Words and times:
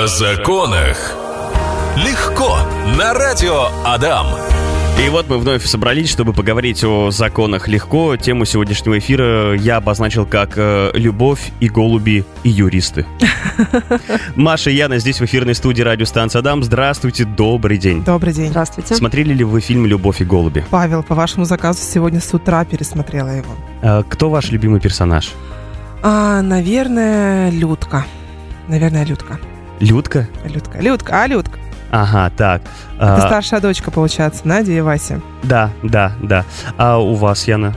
О 0.00 0.06
законах. 0.06 0.96
Легко. 1.94 2.56
На 2.96 3.12
радио 3.12 3.68
Адам. 3.84 4.28
И 4.98 5.10
вот 5.10 5.28
мы 5.28 5.36
вновь 5.36 5.66
собрались, 5.66 6.08
чтобы 6.08 6.32
поговорить 6.32 6.82
о 6.84 7.10
законах 7.10 7.68
легко. 7.68 8.16
Тему 8.16 8.46
сегодняшнего 8.46 8.98
эфира 8.98 9.54
я 9.54 9.76
обозначил 9.76 10.24
как 10.24 10.54
э, 10.56 10.90
«Любовь 10.94 11.52
и 11.60 11.68
голуби 11.68 12.24
и 12.44 12.48
юристы». 12.48 13.04
Маша 14.36 14.70
и 14.70 14.74
Яна 14.76 15.00
здесь 15.00 15.20
в 15.20 15.24
эфирной 15.26 15.54
студии 15.54 15.82
радиостанции 15.82 16.38
Адам. 16.38 16.64
Здравствуйте, 16.64 17.26
добрый 17.26 17.76
день. 17.76 18.02
Добрый 18.02 18.32
день. 18.32 18.48
Здравствуйте. 18.48 18.94
Смотрели 18.94 19.34
ли 19.34 19.44
вы 19.44 19.60
фильм 19.60 19.84
«Любовь 19.84 20.22
и 20.22 20.24
голуби»? 20.24 20.64
Павел, 20.70 21.02
по 21.02 21.14
вашему 21.14 21.44
заказу 21.44 21.80
сегодня 21.82 22.22
с 22.22 22.32
утра 22.32 22.64
пересмотрела 22.64 23.28
его. 23.28 23.54
А, 23.82 24.02
кто 24.02 24.30
ваш 24.30 24.50
любимый 24.50 24.80
персонаж? 24.80 25.32
А, 26.02 26.40
наверное, 26.40 27.50
Людка. 27.50 28.06
Наверное, 28.66 29.04
Людка. 29.04 29.38
Людка? 29.80 30.26
Людка. 30.44 30.78
Людка, 30.80 31.22
а 31.22 31.26
Людка. 31.26 31.58
Ага, 31.90 32.30
так. 32.36 32.62
Это 32.96 33.16
А, 33.16 33.20
старшая 33.26 33.60
дочка, 33.60 33.90
получается, 33.90 34.42
Надя 34.44 34.72
и 34.72 34.80
Вася. 34.80 35.20
да, 35.42 35.70
да, 35.82 36.12
да. 36.22 36.44
А 36.76 36.98
у 36.98 37.14
вас, 37.14 37.48
Яна? 37.48 37.74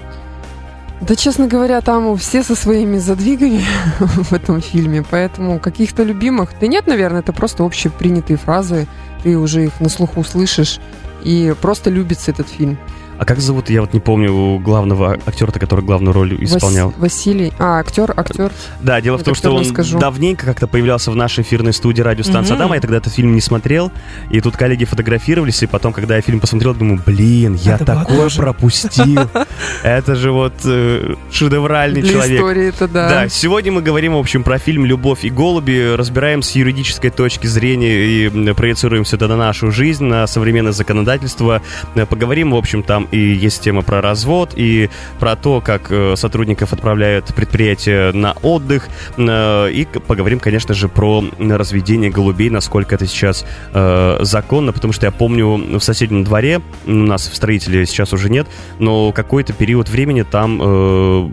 Да, 1.01 1.15
честно 1.15 1.47
говоря, 1.47 1.81
там 1.81 2.15
все 2.17 2.43
со 2.43 2.55
своими 2.55 2.97
задвигами 2.97 3.63
в 3.99 4.31
этом 4.33 4.61
фильме, 4.61 5.03
поэтому 5.09 5.59
каких-то 5.59 6.03
любимых... 6.03 6.51
Да 6.61 6.67
нет, 6.67 6.87
наверное, 6.87 7.21
это 7.21 7.33
просто 7.33 7.65
общепринятые 7.65 8.37
фразы, 8.37 8.87
ты 9.23 9.37
уже 9.37 9.65
их 9.65 9.79
на 9.81 9.89
слуху 9.89 10.23
слышишь, 10.23 10.79
и 11.23 11.53
просто 11.61 11.89
любится 11.89 12.31
этот 12.31 12.47
фильм. 12.47 12.77
А 13.17 13.25
как 13.25 13.39
зовут, 13.39 13.69
я 13.69 13.81
вот 13.81 13.93
не 13.93 13.99
помню, 13.99 14.57
главного 14.59 15.17
актера, 15.25 15.51
который 15.51 15.83
главную 15.85 16.13
роль 16.13 16.35
исполнял? 16.43 16.87
Вас- 16.89 16.97
Василий. 16.99 17.53
А, 17.59 17.79
актер, 17.79 18.13
актер. 18.15 18.51
Да, 18.81 18.99
дело 19.01 19.15
в 19.15 19.19
Вот 19.19 19.25
том, 19.25 19.35
что 19.35 19.51
он 19.51 19.61
расскажу. 19.61 19.99
давненько 19.99 20.45
как-то 20.45 20.67
появлялся 20.67 21.11
в 21.11 21.15
нашей 21.15 21.43
эфирной 21.43 21.73
студии 21.73 22.01
радиостанции 22.01 22.53
Мгм. 22.53 22.61
Адама. 22.61 22.75
Я 22.75 22.81
тогда 22.81 22.97
этот 22.97 23.13
фильм 23.13 23.35
не 23.35 23.41
смотрел. 23.41 23.91
И 24.31 24.41
тут 24.41 24.57
коллеги 24.57 24.85
фотографировались, 24.85 25.61
и 25.63 25.67
потом, 25.67 25.93
когда 25.93 26.15
я 26.15 26.21
фильм 26.21 26.39
посмотрел, 26.39 26.73
думаю, 26.73 27.01
блин, 27.05 27.55
я 27.55 27.75
Это 27.75 27.85
такое 27.85 28.29
пропустил. 28.29 29.29
Это 29.83 30.15
же 30.15 30.31
вот 30.31 30.53
э, 30.65 31.15
шедевральный 31.31 32.01
Для 32.01 32.11
человек. 32.13 32.37
истории 32.39 32.67
это 32.69 32.87
да. 32.87 33.09
Да, 33.09 33.29
сегодня 33.29 33.71
мы 33.71 33.81
говорим, 33.81 34.13
в 34.15 34.17
общем, 34.17 34.43
про 34.43 34.57
фильм 34.57 34.85
«Любовь 34.85 35.23
и 35.23 35.29
голуби», 35.29 35.93
разбираем 35.95 36.41
с 36.41 36.51
юридической 36.51 37.09
точки 37.09 37.47
зрения 37.47 38.05
и 38.05 38.53
проецируем 38.53 39.03
все 39.03 39.15
это 39.17 39.27
на 39.27 39.37
нашу 39.37 39.71
жизнь, 39.71 40.03
на 40.03 40.25
современное 40.27 40.71
законодательство. 40.73 41.61
Э, 41.95 42.05
Поговорим, 42.05 42.51
в 42.51 42.55
общем, 42.55 42.83
там 42.83 43.02
и 43.11 43.17
есть 43.17 43.61
тема 43.61 43.81
про 43.81 44.01
развод, 44.01 44.53
и 44.55 44.89
про 45.19 45.35
то, 45.35 45.61
как 45.61 45.91
э, 45.91 46.15
сотрудников 46.15 46.73
отправляют 46.73 47.33
предприятия 47.33 48.11
на 48.11 48.33
отдых, 48.41 48.89
э, 49.17 49.71
и 49.71 49.85
поговорим, 49.85 50.39
конечно 50.39 50.73
же, 50.73 50.89
про 50.89 51.23
разведение 51.39 52.09
голубей, 52.09 52.49
насколько 52.49 52.95
это 52.95 53.05
сейчас 53.07 53.45
э, 53.73 54.17
законно, 54.21 54.73
потому 54.73 54.93
что 54.93 55.05
я 55.05 55.11
помню 55.11 55.79
в 55.79 55.83
соседнем 55.83 56.23
дворе, 56.23 56.61
у 56.85 56.91
нас 56.91 57.27
в 57.27 57.35
строителе 57.35 57.85
сейчас 57.85 58.13
уже 58.13 58.29
нет, 58.29 58.47
но 58.79 59.11
какой-то 59.11 59.53
период 59.53 59.89
времени 59.89 60.23
там 60.23 61.31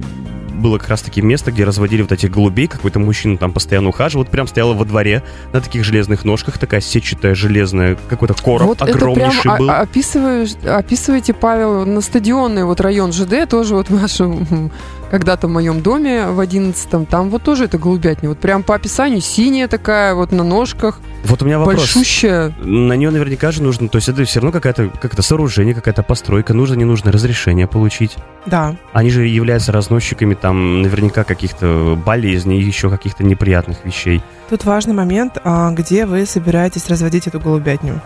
было 0.61 0.78
как 0.78 0.89
раз 0.89 1.03
таки 1.03 1.20
место, 1.22 1.50
где 1.50 1.64
разводили 1.64 2.03
вот 2.03 2.12
этих 2.12 2.30
голубей, 2.30 2.69
какой-то 2.69 2.98
мужчина 2.98 3.36
там 3.36 3.53
постоянно 3.53 3.89
ухаживал, 3.89 4.25
вот 4.25 4.30
прям 4.30 4.47
стояла 4.47 4.75
во 4.75 4.84
дворе 4.84 5.22
на 5.53 5.61
таких 5.61 5.84
железных 5.84 6.25
ножках, 6.25 6.58
такая 6.58 6.80
сетчатая 6.80 7.34
железная, 7.34 7.97
какой-то 8.08 8.34
короб 8.34 8.69
вот 8.69 8.83
это 8.83 8.84
прям 8.84 9.11
огромнейший 9.11 9.58
был. 9.58 9.70
описываешь, 9.70 10.55
описываете, 10.64 11.33
Павел, 11.34 11.86
на 11.86 12.00
стадионный 12.00 12.64
вот 12.64 12.81
район 12.81 13.12
ЖД, 13.12 13.48
тоже 13.48 13.75
вот 13.75 13.88
в 13.91 14.00
вашем 14.00 14.47
м, 14.50 14.70
когда-то 15.11 15.48
в 15.48 15.50
моем 15.50 15.83
доме 15.83 16.27
в 16.27 16.41
11 16.41 17.08
там 17.08 17.30
вот 17.30 17.42
тоже 17.42 17.64
это 17.64 17.78
голубятня. 17.78 18.28
Вот 18.28 18.39
прям 18.39 18.62
по 18.62 18.75
описанию 18.75 19.20
синяя 19.20 19.69
такая, 19.69 20.14
вот 20.14 20.33
на 20.33 20.44
ножках, 20.44 21.00
Вот 21.25 21.42
у 21.42 21.44
меня 21.44 21.58
вопрос. 21.58 21.77
большущая. 21.77 22.55
На 22.61 22.94
нее 22.94 23.11
наверняка 23.11 23.50
же 23.50 23.62
нужно, 23.62 23.88
то 23.88 23.97
есть 23.97 24.08
это 24.08 24.25
все 24.25 24.41
равно 24.41 24.53
какая-то 24.53 24.91
как-то 25.00 25.22
сооружение, 25.22 25.75
какая-то 25.75 26.03
постройка, 26.03 26.55
нужно, 26.55 26.75
не 26.75 26.84
нужно 26.84 27.12
разрешение 27.12 27.66
получить. 27.66 28.16
Да. 28.47 28.76
Они 28.93 29.10
же 29.10 29.26
являются 29.26 29.72
разносчиками 29.72 30.34
там 30.34 30.82
наверняка 30.82 31.25
каких-то 31.25 31.99
болезней, 32.04 32.60
еще 32.60 32.88
каких-то 32.88 33.25
неприятных 33.25 33.84
вещей. 33.84 34.22
Тут 34.49 34.65
важный 34.65 34.94
момент, 34.94 35.38
а, 35.44 35.70
где 35.72 36.06
вы 36.06 36.26
собираетесь 36.26 36.88
разводить 36.88 37.26
эту 37.26 37.41
голубятню. 37.41 38.00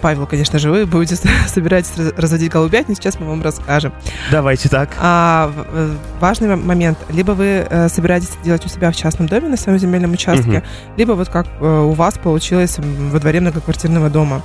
Павел, 0.00 0.26
конечно 0.26 0.58
же, 0.58 0.70
вы 0.70 0.86
будете 0.86 1.16
собираетесь 1.48 1.92
раз- 1.96 2.12
разводить 2.16 2.50
голубятню, 2.50 2.94
сейчас 2.94 3.18
мы 3.20 3.26
вам 3.26 3.42
расскажем. 3.42 3.92
Давайте 4.30 4.68
так. 4.68 4.90
А 4.98 5.52
э, 5.72 5.94
важный 6.20 6.56
момент, 6.56 6.98
либо 7.10 7.32
вы 7.32 7.66
э, 7.68 7.88
собираетесь 7.88 8.30
делать 8.44 8.64
у 8.64 8.68
себя 8.68 8.90
в 8.90 8.96
частном 8.96 9.26
доме 9.28 9.48
на 9.48 9.56
своем 9.56 9.78
земельном 9.78 10.12
участке, 10.12 10.48
Мгм. 10.58 10.62
либо 10.96 11.12
вот 11.12 11.28
как 11.28 11.46
э, 11.60 11.64
у 11.80 11.92
вас 11.92 12.18
получилось 12.18 12.78
во 12.78 13.18
дворе 13.18 13.40
многоквартирного 13.40 14.08
дома. 14.10 14.42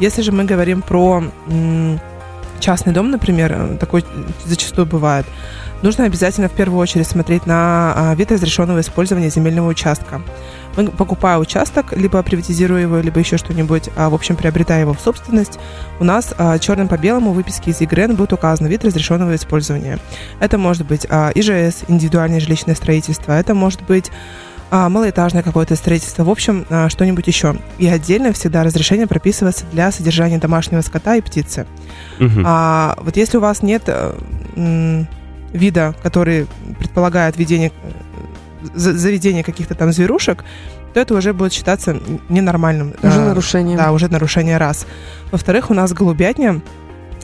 Если 0.00 0.22
же 0.22 0.32
мы 0.32 0.44
говорим 0.44 0.80
про 0.82 1.22
частный 2.58 2.92
дом, 2.92 3.10
например, 3.10 3.76
такой 3.78 4.04
зачастую 4.44 4.86
бывает, 4.86 5.26
нужно 5.82 6.04
обязательно 6.04 6.48
в 6.48 6.52
первую 6.52 6.78
очередь 6.78 7.06
смотреть 7.06 7.46
на 7.46 7.92
а, 7.94 8.14
вид 8.14 8.30
разрешенного 8.32 8.80
использования 8.80 9.30
земельного 9.30 9.68
участка. 9.68 10.22
Мы, 10.76 10.88
покупая 10.88 11.38
участок, 11.38 11.92
либо 11.96 12.22
приватизируя 12.22 12.82
его, 12.82 12.98
либо 12.98 13.18
еще 13.18 13.36
что-нибудь, 13.36 13.90
а, 13.96 14.08
в 14.08 14.14
общем, 14.14 14.36
приобретая 14.36 14.80
его 14.80 14.94
в 14.94 15.00
собственность, 15.00 15.58
у 15.98 16.04
нас 16.04 16.34
а, 16.38 16.58
черным 16.58 16.88
по 16.88 16.96
белому 16.96 17.32
в 17.32 17.34
выписке 17.34 17.70
из 17.70 17.80
ЕГРН 17.80 18.14
будет 18.14 18.32
указан 18.32 18.66
вид 18.66 18.84
разрешенного 18.84 19.34
использования. 19.34 19.98
Это 20.38 20.58
может 20.58 20.86
быть 20.86 21.06
а, 21.08 21.32
ИЖС, 21.34 21.84
индивидуальное 21.88 22.40
жилищное 22.40 22.74
строительство, 22.74 23.32
это 23.32 23.54
может 23.54 23.82
быть 23.82 24.10
а, 24.70 24.88
малоэтажное 24.88 25.42
какое-то 25.42 25.74
строительство, 25.74 26.22
в 26.22 26.30
общем, 26.30 26.64
а, 26.70 26.88
что-нибудь 26.88 27.26
еще. 27.26 27.56
И 27.78 27.88
отдельно 27.88 28.32
всегда 28.32 28.62
разрешение 28.62 29.08
прописывается 29.08 29.64
для 29.72 29.90
содержания 29.90 30.38
домашнего 30.38 30.80
скота 30.80 31.16
и 31.16 31.20
птицы. 31.20 31.66
Мгм. 32.20 32.44
А 32.46 32.96
вот 33.00 33.16
если 33.16 33.38
у 33.38 33.40
вас 33.40 33.62
нет 33.62 33.82
э, 33.86 35.04
вида, 35.52 35.94
который 36.02 36.46
предполагает 36.78 37.36
ведение, 37.36 37.70
э, 37.82 37.90
за- 38.74 38.94
заведение 38.96 39.42
каких-то 39.42 39.74
там 39.74 39.92
зверушек, 39.92 40.44
то 40.94 41.00
это 41.00 41.14
уже 41.14 41.32
будет 41.32 41.52
считаться 41.52 42.00
ненормальным. 42.28 42.94
Уже 43.02 43.20
А, 43.20 43.26
нарушение. 43.28 43.76
Да, 43.76 43.92
уже 43.92 44.08
нарушение 44.08 44.56
раз. 44.58 44.86
Во-вторых, 45.30 45.70
у 45.70 45.74
нас 45.74 45.92
голубятня, 45.92 46.60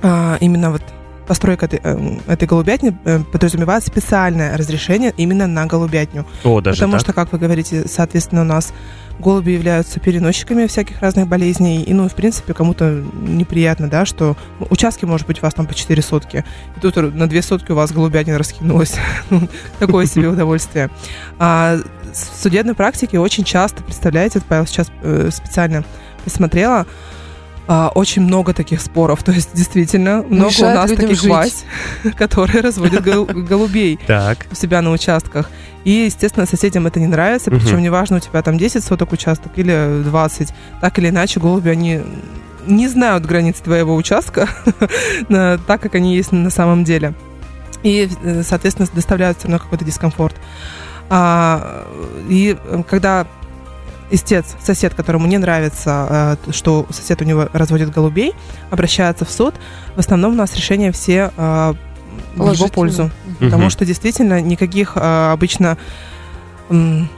а, 0.02 0.36
именно 0.40 0.70
вот 0.70 0.82
постройка 1.26 1.66
этой, 1.66 1.80
э, 1.82 2.18
этой 2.26 2.46
голубятни 2.46 2.96
э, 3.04 3.20
подразумевает 3.20 3.84
специальное 3.84 4.56
разрешение 4.56 5.12
именно 5.16 5.46
на 5.46 5.66
голубятню. 5.66 6.26
О, 6.44 6.60
даже 6.60 6.78
Потому 6.78 6.92
так? 6.92 7.00
что, 7.00 7.12
как 7.12 7.32
вы 7.32 7.38
говорите, 7.38 7.84
соответственно, 7.86 8.42
у 8.42 8.44
нас 8.44 8.72
голуби 9.18 9.50
являются 9.50 9.98
переносчиками 10.00 10.66
всяких 10.66 11.00
разных 11.00 11.28
болезней. 11.28 11.82
И, 11.82 11.94
ну, 11.94 12.08
в 12.08 12.14
принципе, 12.14 12.54
кому-то 12.54 13.02
неприятно, 13.14 13.88
да, 13.88 14.04
что 14.04 14.36
участки, 14.70 15.04
может 15.04 15.26
быть, 15.26 15.38
у 15.38 15.42
вас 15.42 15.54
там 15.54 15.66
по 15.66 15.74
4 15.74 16.02
сотки. 16.02 16.44
И 16.76 16.80
тут 16.80 16.96
на 16.96 17.28
2 17.28 17.42
сотки 17.42 17.72
у 17.72 17.74
вас 17.74 17.92
голубятня 17.92 18.38
раскинулась. 18.38 18.94
Ну, 19.30 19.48
Такое 19.78 20.06
себе 20.06 20.28
удовольствие. 20.28 20.90
А 21.38 21.78
в 22.12 22.42
судебной 22.42 22.74
практике 22.74 23.18
очень 23.18 23.44
часто, 23.44 23.82
представляете, 23.82 24.40
Павел 24.46 24.66
сейчас 24.66 24.90
э, 25.02 25.30
специально 25.32 25.84
посмотрела, 26.24 26.86
а, 27.68 27.90
очень 27.94 28.22
много 28.22 28.52
таких 28.54 28.80
споров. 28.80 29.22
То 29.22 29.32
есть, 29.32 29.50
действительно, 29.54 30.22
много 30.28 30.46
у 30.46 30.50
Мешает 30.50 30.76
нас 30.76 30.90
людям 30.90 31.06
таких 31.06 31.20
жить. 31.20 31.30
Вась, 31.30 31.64
которые 32.16 32.60
разводят 32.60 33.04
гол- 33.04 33.26
голубей 33.26 33.98
у 34.50 34.54
себя 34.54 34.82
на 34.82 34.90
участках. 34.90 35.50
И, 35.84 35.90
естественно, 36.06 36.46
соседям 36.46 36.86
это 36.86 36.98
не 36.98 37.06
нравится, 37.06 37.50
причем 37.50 37.80
неважно, 37.80 38.16
у 38.16 38.20
тебя 38.20 38.42
там 38.42 38.58
10 38.58 38.82
соток 38.82 39.12
участок 39.12 39.52
или 39.56 40.02
20, 40.02 40.52
так 40.80 40.98
или 40.98 41.10
иначе 41.10 41.38
голуби, 41.38 41.68
они 41.68 42.02
не 42.66 42.88
знают 42.88 43.24
границ 43.24 43.56
твоего 43.60 43.94
участка, 43.94 44.48
так 45.28 45.80
как 45.80 45.94
они 45.94 46.16
есть 46.16 46.32
на 46.32 46.50
самом 46.50 46.82
деле. 46.82 47.14
И, 47.82 48.08
э, 48.24 48.42
соответственно, 48.42 48.88
доставляют 48.92 49.38
все 49.38 49.46
равно 49.46 49.60
какой-то 49.62 49.84
дискомфорт. 49.84 50.34
А, 51.08 51.86
и 52.28 52.56
э, 52.60 52.82
когда 52.88 53.26
истец, 54.10 54.54
сосед, 54.62 54.94
которому 54.94 55.26
не 55.26 55.38
нравится, 55.38 56.36
э, 56.48 56.52
что 56.52 56.86
сосед 56.90 57.20
у 57.22 57.24
него 57.24 57.48
разводит 57.52 57.90
голубей, 57.90 58.34
обращается 58.70 59.24
в 59.24 59.30
суд, 59.30 59.54
в 59.94 59.98
основном 59.98 60.32
у 60.32 60.36
нас 60.36 60.54
решения 60.56 60.92
все 60.92 61.32
э, 61.36 61.74
в 62.36 62.52
его 62.52 62.68
пользу. 62.68 63.10
Потому 63.40 63.68
что 63.70 63.84
действительно 63.84 64.40
никаких 64.40 64.92
а, 64.96 65.32
обычно 65.32 65.76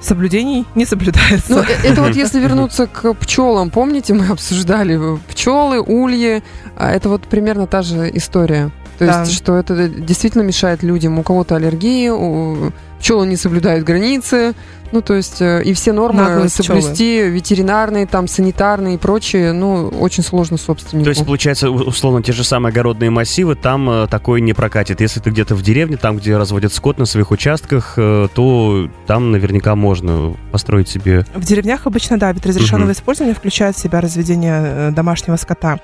соблюдений 0.03 0.67
не 0.75 0.85
соблюдается. 0.85 1.51
Ну, 1.55 1.61
э- 1.63 1.67
это 1.85 2.03
вот 2.03 2.15
если 2.15 2.39
вернуться 2.41 2.87
к 2.87 3.15
пчелам, 3.15 3.71
помните, 3.71 4.13
мы 4.15 4.27
обсуждали 4.31 5.15
э, 5.15 5.19
пчелы, 5.31 5.81
ульи, 5.81 6.43
а 6.77 6.91
это 6.91 7.09
вот 7.09 7.23
примерно 7.23 7.67
та 7.67 7.83
же 7.83 8.11
история. 8.15 8.71
То 8.99 9.07
Да. 9.07 9.21
есть, 9.21 9.33
что 9.33 9.57
это 9.57 9.89
действительно 9.89 10.43
мешает 10.43 10.83
людям. 10.83 11.19
У 11.19 11.23
кого-то 11.23 11.57
аллергии, 11.57 12.09
у- 12.11 12.73
пчелы 12.99 13.27
не 13.27 13.37
соблюдают 13.37 13.85
границы, 13.85 14.55
ну, 14.91 15.03
то 15.03 15.15
есть, 15.15 15.41
э, 15.43 15.63
и 15.65 15.75
все 15.75 15.93
нормы 15.93 16.23
Наглые 16.23 16.49
соблюсти, 16.49 17.29
ветеринарные, 17.29 18.07
там, 18.07 18.27
санитарные 18.27 18.95
и 18.95 18.99
прочее, 18.99 19.53
ну, 19.53 19.89
очень 19.89 20.23
сложно 20.23 20.57
собственнику. 20.57 21.05
То 21.05 21.11
есть, 21.11 21.27
получается, 21.27 21.71
условно, 21.71 22.23
те 22.23 22.33
же 22.33 22.43
самые 22.43 22.71
огородные 22.71 23.11
массивы, 23.11 23.55
там 23.55 23.89
э, 23.91 24.07
такое 24.09 24.41
не 24.41 24.55
прокатит. 24.55 25.01
Если 25.01 25.21
ты 25.21 25.31
где-то 25.31 25.55
в 25.55 25.63
деревне, 25.63 25.97
там, 25.97 26.17
где 26.17 26.37
разводят 26.37 26.73
скот 26.73 26.99
на 26.99 27.05
своих 27.05 27.31
участках, 27.31 27.95
э, 27.97 28.29
то 28.35 28.89
там 29.07 29.31
наверняка 29.31 29.75
можно 29.75 30.35
построить 30.53 30.89
себе... 30.89 31.27
В 31.35 31.45
деревнях 31.45 31.87
обычно, 31.87 32.19
да, 32.19 32.33
вид 32.33 32.47
разрешенного 32.47 32.89
Мгм. 32.89 32.93
использования 32.93 33.35
включает 33.35 33.77
в 33.77 33.81
себя 33.81 34.01
разведение 34.01 34.63
э, 34.65 34.91
домашнего 34.91 35.37
скота. 35.37 35.81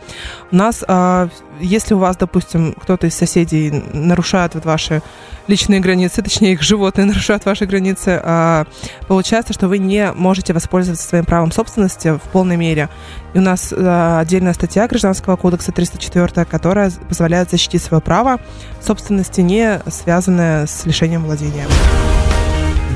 У 0.51 0.57
нас, 0.57 0.83
а, 0.89 1.29
если 1.61 1.95
у 1.95 1.99
вас, 1.99 2.17
допустим, 2.17 2.75
кто-то 2.81 3.07
из 3.07 3.15
соседей 3.15 3.71
нарушает 3.93 4.55
вот 4.55 4.65
ваши 4.65 5.03
личные 5.47 5.81
границы, 5.81 6.23
точнее, 6.23 6.53
их 6.55 6.63
животные 6.63 7.04
нарушают 7.05 7.45
ваши 7.45 7.67
границы, 7.67 8.21
а, 8.23 8.67
получается, 9.09 9.53
что 9.53 9.69
вы 9.69 9.79
не 9.79 10.13
можете 10.13 10.53
воспользоваться 10.53 11.07
своим 11.07 11.25
правом 11.25 11.53
собственности 11.53 12.17
в 12.17 12.23
полной 12.31 12.57
мере. 12.57 12.89
И 13.35 13.39
у 13.39 13.41
нас 13.41 13.73
а, 13.77 14.21
отдельная 14.21 14.53
статья 14.53 14.87
Гражданского 14.89 15.37
кодекса 15.37 15.73
304, 15.73 16.45
которая 16.45 16.91
позволяет 17.09 17.51
защитить 17.51 17.83
свое 17.83 18.01
право 18.01 18.39
собственности, 18.81 19.41
не 19.41 19.81
связанное 19.89 20.67
с 20.67 20.85
лишением 20.87 21.25
владения. 21.25 21.67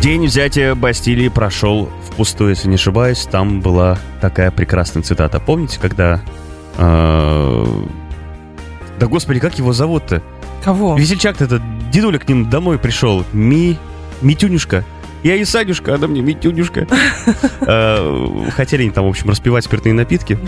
День 0.03 0.27
взятия 0.27 0.75
Бастилии 0.77 1.29
прошел 1.29 1.89
впустую, 2.09 2.51
если 2.51 2.69
не 2.69 2.77
ошибаюсь. 2.77 3.27
Там 3.31 3.61
была 3.61 3.99
такая 4.21 4.51
прекрасная 4.53 5.03
цитата. 5.03 5.41
Помните, 5.41 5.79
когда... 5.81 6.21
э, 6.77 7.65
Да 9.01 9.07
господи, 9.07 9.41
как 9.41 9.59
его 9.59 9.73
зовут-то? 9.73 10.23
Кого? 10.65 10.97
Весельчак-то 10.97 11.45
этот 11.45 11.63
дедуля 11.91 12.19
к 12.19 12.29
ним 12.29 12.49
домой 12.49 12.79
пришел. 12.79 13.25
Ми... 13.33 13.77
Митюнюшка. 14.23 14.85
Я 15.25 15.35
и 15.35 15.45
Санюшка, 15.45 15.95
она 15.97 16.07
мне 16.07 16.21
Митюнюшка. 16.21 16.87
Э, 17.61 18.49
Хотели 18.57 18.83
они 18.83 18.91
там, 18.91 19.05
в 19.05 19.09
общем, 19.09 19.29
распивать 19.29 19.65
спиртные 19.65 19.93
напитки. 19.93 20.39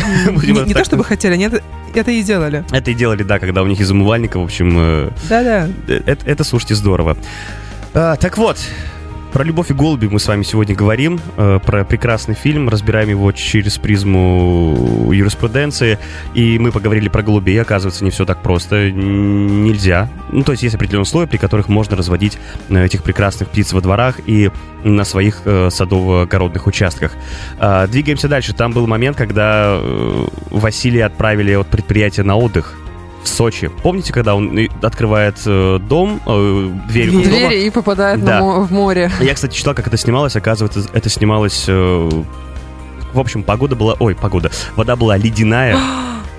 Не, 0.67 0.73
то 0.73 0.85
чтобы 0.85 1.05
хотели, 1.05 1.35
они 1.35 1.51
это, 1.95 2.11
и 2.11 2.23
делали. 2.23 2.65
Это 2.71 2.91
и 2.91 2.95
делали, 2.95 3.23
да, 3.25 3.39
когда 3.39 3.63
у 3.63 3.67
них 3.67 3.81
из 3.81 3.91
умывальника, 3.91 4.39
в 4.39 4.45
общем, 4.45 4.75
э, 4.79 5.11
Да-да. 5.29 5.69
это, 5.89 6.25
это, 6.25 6.45
слушайте, 6.45 6.75
здорово. 6.77 7.17
А, 7.93 8.17
так 8.17 8.39
вот, 8.39 8.59
про 9.33 9.45
«Любовь 9.45 9.71
и 9.71 9.75
голуби» 9.75 10.07
мы 10.07 10.19
с 10.19 10.27
вами 10.27 10.43
сегодня 10.43 10.75
говорим, 10.75 11.21
э, 11.37 11.59
про 11.65 11.85
прекрасный 11.85 12.35
фильм, 12.35 12.69
разбираем 12.69 13.09
его 13.09 13.33
через 13.33 13.79
призму 13.79 15.11
юриспруденции, 15.13 15.99
и 16.35 16.59
мы 16.59 16.73
поговорили 16.73 17.09
про 17.09 17.23
голубей, 17.23 17.61
оказывается, 17.61 18.05
не 18.05 18.11
все 18.11 18.25
так 18.25 18.43
просто, 18.43 18.91
нельзя. 18.91 20.09
Ну, 20.33 20.43
то 20.43 20.53
есть 20.53 20.63
есть 20.63 20.75
определенные 20.75 21.03
условия, 21.03 21.29
при 21.29 21.37
которых 21.37 21.69
можно 21.69 21.97
разводить 21.97 22.39
э, 22.69 22.85
этих 22.85 23.03
прекрасных 23.03 23.51
птиц 23.51 23.73
во 23.73 23.81
дворах 23.81 24.21
и 24.27 24.51
на 24.85 25.05
своих 25.05 25.43
э, 25.45 25.69
садово-огородных 25.71 26.67
участках. 26.67 27.13
А, 27.59 27.87
двигаемся 27.87 28.29
дальше. 28.29 28.55
Там 28.55 28.73
был 28.73 28.87
момент, 28.87 29.17
когда 29.17 29.79
Василия 30.51 31.05
отправили 31.05 31.53
от 31.53 31.69
предприятия 31.69 32.23
на 32.23 32.37
отдых 32.37 32.80
в 33.23 33.29
Сочи. 33.29 33.71
Помните, 33.83 34.13
когда 34.13 34.35
он 34.35 34.59
открывает 34.83 35.37
э, 35.47 35.79
дом, 35.81 36.21
э, 36.27 36.71
дверь 36.89 37.11
дома? 37.11 37.25
Двери 37.25 37.65
и 37.67 37.71
попадает 37.71 38.25
Да. 38.25 38.41
на 38.41 38.61
в 38.61 38.71
море. 38.73 39.11
Я, 39.21 39.35
кстати, 39.35 39.55
читал, 39.55 39.75
как 39.75 39.87
это 39.87 39.97
снималось. 39.97 40.37
Оказывается, 40.37 40.89
это 40.93 41.09
снималось... 41.09 41.65
э, 41.69 42.11
в 43.13 43.19
общем, 43.19 43.43
погода 43.43 43.75
была... 43.77 43.97
Ой, 43.99 44.15
погода. 44.15 44.51
Вода 44.77 44.97
была 44.97 45.17
ледяная. 45.17 45.77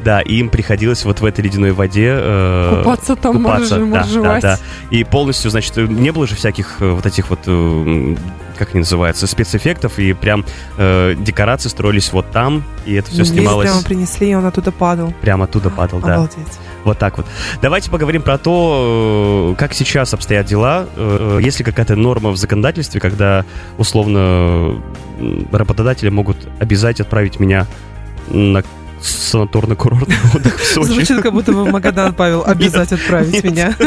Да, 0.03 0.19
и 0.21 0.37
им 0.37 0.49
приходилось 0.49 1.05
вот 1.05 1.19
в 1.21 1.25
этой 1.25 1.41
ледяной 1.41 1.73
воде... 1.73 2.09
э, 2.11 2.77
Купаться 2.79 3.15
там, 3.15 3.37
купаться, 3.37 3.77
да, 3.85 4.07
да, 4.11 4.39
да. 4.41 4.59
И 4.89 5.03
полностью, 5.03 5.51
значит, 5.51 5.77
э, 5.77 5.81
не 5.85 6.09
было 6.09 6.25
же 6.25 6.33
всяких 6.35 6.77
э, 6.79 6.89
вот 6.89 7.05
этих 7.05 7.29
вот, 7.29 7.41
э, 7.45 8.15
как 8.57 8.69
они 8.71 8.79
называются, 8.79 9.27
спецэффектов, 9.27 9.99
и 9.99 10.13
прям 10.13 10.43
э, 10.79 11.13
декорации 11.19 11.69
строились 11.69 12.11
вот 12.13 12.31
там, 12.31 12.63
и 12.87 12.95
это 12.95 13.11
все 13.11 13.19
Лист 13.19 13.31
снималось... 13.33 13.69
прямо 13.69 13.83
принесли, 13.83 14.31
и 14.31 14.33
он 14.33 14.43
оттуда 14.43 14.71
падал. 14.71 15.13
Прямо 15.21 15.43
оттуда 15.43 15.69
падал, 15.69 15.99
да. 15.99 16.15
Обалдеть. 16.15 16.47
Вот 16.83 16.97
так 16.97 17.17
вот. 17.17 17.25
Давайте 17.61 17.91
поговорим 17.91 18.21
про 18.21 18.37
то, 18.37 19.53
э, 19.53 19.59
как 19.59 19.73
сейчас 19.73 20.13
обстоят 20.13 20.45
дела. 20.45 20.87
Э, 20.95 21.39
Есть 21.41 21.59
ли 21.59 21.65
какая-то 21.65 21.95
норма 21.95 22.31
в 22.31 22.37
законодательстве, 22.37 22.99
когда 22.99 23.45
условно 23.77 24.81
работодатели 25.51 26.09
могут 26.09 26.37
обязать 26.59 26.99
отправить 26.99 27.39
меня 27.39 27.67
на 28.29 28.63
санаторно-курортный 29.03 30.15
отдых 30.35 30.59
в 30.59 30.65
Сочи? 30.65 30.87
Звучит, 30.87 31.21
как 31.21 31.33
будто 31.33 31.51
бы 31.51 31.63
в 31.65 31.71
Магадан, 31.71 32.13
Павел, 32.17 32.43
обязать 32.45 32.91
отправить 32.91 33.33
нет. 33.33 33.43
меня. 33.43 33.75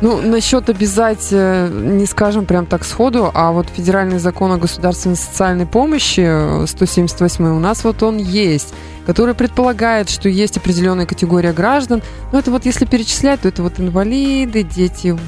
Ну, 0.00 0.20
насчет 0.20 0.68
обязать, 0.68 1.28
э, 1.30 1.68
не 1.72 2.06
скажем 2.06 2.44
прям 2.44 2.66
так 2.66 2.84
сходу, 2.84 3.30
а 3.32 3.52
вот 3.52 3.68
федеральный 3.68 4.18
закон 4.18 4.50
о 4.50 4.56
государственной 4.56 5.14
социальной 5.16 5.64
помощи, 5.66 6.22
э, 6.24 6.66
178 6.66 7.44
у 7.56 7.60
нас 7.60 7.84
вот 7.84 8.02
он 8.02 8.16
есть, 8.18 8.74
который 9.06 9.34
предполагает, 9.34 10.10
что 10.10 10.28
есть 10.28 10.56
определенная 10.56 11.06
категория 11.06 11.52
граждан. 11.52 12.02
Ну, 12.32 12.38
это 12.40 12.50
вот 12.50 12.64
если 12.66 12.84
перечислять, 12.84 13.42
то 13.42 13.48
это 13.48 13.62
вот 13.62 13.78
инвалиды, 13.78 14.64
дети 14.64 15.12
в- 15.12 15.20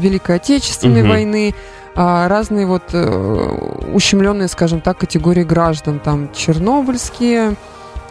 Великой 0.00 0.36
Отечественной 0.36 1.00
Мгм. 1.00 1.08
войны, 1.10 1.54
а, 1.94 2.28
разные 2.28 2.66
вот 2.66 2.82
э, 2.92 3.58
ущемленные, 3.94 4.48
скажем 4.48 4.82
так, 4.82 4.98
категории 4.98 5.44
граждан, 5.44 5.98
там 5.98 6.28
чернобыльские, 6.34 7.52
э, 7.52 7.54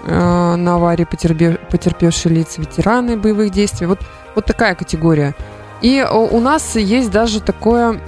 на 0.06 0.76
аварии 0.76 1.06
потерпе- 1.10 1.60
потерпевшие 1.70 2.34
лица, 2.36 2.62
ветераны 2.62 3.18
боевых 3.18 3.52
действий. 3.52 3.88
Вот, 3.88 4.00
вот 4.36 4.46
такая 4.46 4.76
категория. 4.76 5.34
И 5.84 5.98
э, 5.98 6.10
у 6.10 6.40
нас 6.40 6.76
есть 6.76 7.12
даже 7.12 7.42
такое... 7.42 8.00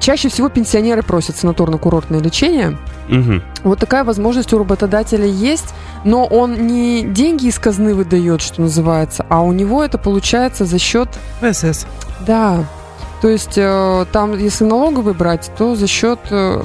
Чаще 0.00 0.28
всего 0.28 0.48
пенсионеры 0.48 1.02
просят 1.02 1.36
санаторно-курортное 1.36 2.20
лечение. 2.20 2.76
Мгм. 3.08 3.42
Вот 3.62 3.78
такая 3.78 4.04
возможность 4.04 4.52
у 4.52 4.58
работодателя 4.58 5.26
есть, 5.26 5.72
но 6.04 6.26
он 6.26 6.66
не 6.66 7.02
деньги 7.02 7.46
из 7.46 7.58
казны 7.58 7.94
выдает, 7.94 8.42
что 8.42 8.60
называется, 8.62 9.24
а 9.28 9.42
у 9.42 9.52
него 9.52 9.82
это 9.84 9.96
получается 9.96 10.64
за 10.64 10.78
счет 10.78 11.08
ВСС. 11.40 11.86
да. 12.26 12.64
То 13.20 13.28
есть 13.28 13.58
э, 13.58 14.06
там, 14.12 14.36
если 14.36 14.64
налоговый 14.64 15.12
брать, 15.12 15.50
то 15.58 15.76
за 15.76 15.86
счет 15.86 16.18
э, 16.30 16.64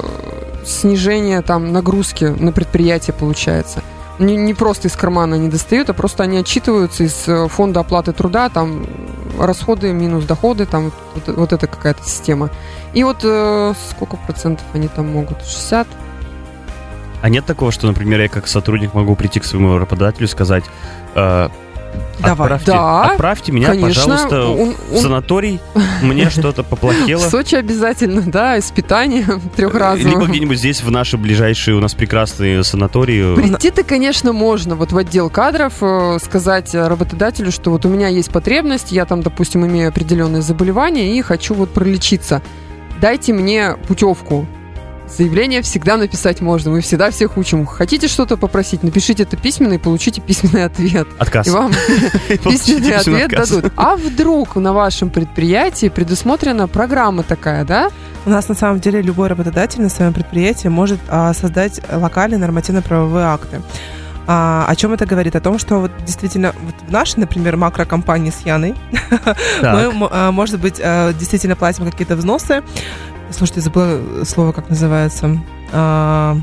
снижения 0.64 1.42
там 1.42 1.70
нагрузки 1.72 2.24
на 2.24 2.50
предприятие 2.50 3.14
получается. 3.14 3.82
Не, 4.18 4.36
не 4.36 4.54
просто 4.54 4.88
из 4.88 4.96
кармана 4.96 5.36
они 5.36 5.48
достают, 5.48 5.90
а 5.90 5.94
просто 5.94 6.22
они 6.22 6.38
отчитываются 6.38 7.04
из 7.04 7.28
э, 7.28 7.48
фонда 7.48 7.80
оплаты 7.80 8.12
труда, 8.12 8.48
там 8.48 8.86
расходы 9.38 9.92
минус 9.92 10.24
доходы, 10.24 10.64
там 10.64 10.90
вот, 11.14 11.36
вот 11.36 11.52
эта 11.52 11.66
какая-то 11.66 12.02
система. 12.02 12.50
И 12.94 13.04
вот 13.04 13.18
э, 13.24 13.74
сколько 13.90 14.16
процентов 14.16 14.64
они 14.72 14.88
там 14.88 15.12
могут? 15.12 15.42
60? 15.42 15.86
А 17.20 17.28
нет 17.28 17.44
такого, 17.44 17.72
что, 17.72 17.86
например, 17.86 18.20
я 18.20 18.28
как 18.28 18.46
сотрудник 18.46 18.94
могу 18.94 19.16
прийти 19.16 19.40
к 19.40 19.44
своему 19.44 19.76
работодателю 19.76 20.24
и 20.24 20.28
сказать, 20.28 20.64
э, 21.14 21.48
Давай. 22.20 22.46
отправьте, 22.48 22.66
Да, 22.72 23.02
отправьте 23.04 23.52
меня, 23.52 23.68
Конечно. 23.68 23.88
пожалуйста, 23.88 24.46
он- 24.48 24.74
в 24.90 24.94
он- 24.96 25.02
санаторий, 25.02 25.60
мне 26.02 26.30
что-то 26.30 26.62
в 26.62 26.66
поплохело. 26.66 27.20
Сочи 27.20 27.54
обязательно, 27.56 28.22
да, 28.22 28.56
из 28.56 28.70
питания 28.70 29.26
трехразового. 29.56 30.08
Либо 30.20 30.26
где-нибудь 30.26 30.58
здесь, 30.58 30.82
в 30.82 30.90
наши 30.90 31.16
ближайшие 31.18 31.76
у 31.76 31.80
нас 31.80 31.94
прекрасные 31.94 32.64
санатории. 32.64 33.34
Прийти-то, 33.36 33.82
конечно, 33.82 34.32
можно. 34.32 34.76
Вот 34.76 34.92
в 34.92 34.96
отдел 34.98 35.28
кадров 35.30 35.74
э, 35.80 36.18
сказать 36.22 36.74
работодателю, 36.74 37.52
что 37.52 37.70
вот 37.70 37.84
у 37.84 37.88
меня 37.88 38.08
есть 38.08 38.30
потребность, 38.30 38.92
я 38.92 39.04
там, 39.04 39.22
допустим, 39.22 39.66
имею 39.66 39.88
определенные 39.88 40.42
заболевания 40.42 41.16
и 41.18 41.22
хочу 41.22 41.54
вот 41.54 41.70
пролечиться. 41.72 42.42
Дайте 43.00 43.32
мне 43.34 43.76
путевку. 43.88 44.46
Заявление 45.08 45.62
всегда 45.62 45.96
написать 45.96 46.40
можно. 46.40 46.70
Мы 46.70 46.80
всегда 46.80 47.10
всех 47.10 47.36
учим. 47.36 47.64
Хотите 47.64 48.08
что-то 48.08 48.36
попросить, 48.36 48.82
напишите 48.82 49.22
это 49.22 49.36
письменно 49.36 49.74
и 49.74 49.78
получите 49.78 50.20
письменный 50.20 50.64
ответ. 50.64 51.06
Отказ. 51.18 51.46
И 51.46 51.50
вам 51.50 51.72
письменный 52.28 52.96
ответ 52.96 53.30
дадут. 53.30 53.72
А 53.76 53.96
вдруг 53.96 54.56
на 54.56 54.72
вашем 54.72 55.10
предприятии 55.10 55.88
предусмотрена 55.88 56.66
программа 56.66 57.22
такая, 57.22 57.64
да? 57.64 57.90
У 58.24 58.30
нас 58.30 58.48
на 58.48 58.56
самом 58.56 58.80
деле 58.80 59.00
любой 59.00 59.28
работодатель 59.28 59.80
на 59.80 59.88
своем 59.88 60.12
предприятии 60.12 60.66
может 60.66 60.98
а, 61.08 61.32
создать 61.32 61.80
локальные 61.90 62.38
нормативно-правовые 62.38 63.26
акты. 63.26 63.62
А, 64.26 64.64
о 64.66 64.74
чем 64.74 64.92
это 64.92 65.06
говорит? 65.06 65.36
О 65.36 65.40
том, 65.40 65.58
что 65.58 65.76
вот 65.76 65.92
действительно 66.04 66.52
вот 66.60 66.74
в 66.88 66.90
нашей, 66.90 67.20
например, 67.20 67.56
макрокомпании 67.56 68.30
с 68.30 68.44
Яной 68.44 68.74
Так. 69.60 69.94
мы, 69.94 70.08
а, 70.10 70.32
может 70.32 70.60
быть, 70.60 70.80
а, 70.82 71.12
действительно 71.12 71.54
платим 71.54 71.88
какие-то 71.88 72.16
взносы. 72.16 72.62
Слушайте, 73.30 73.60
забыла 73.60 74.24
слово, 74.24 74.52
как 74.52 74.68
называется. 74.68 75.38
А, 75.72 76.36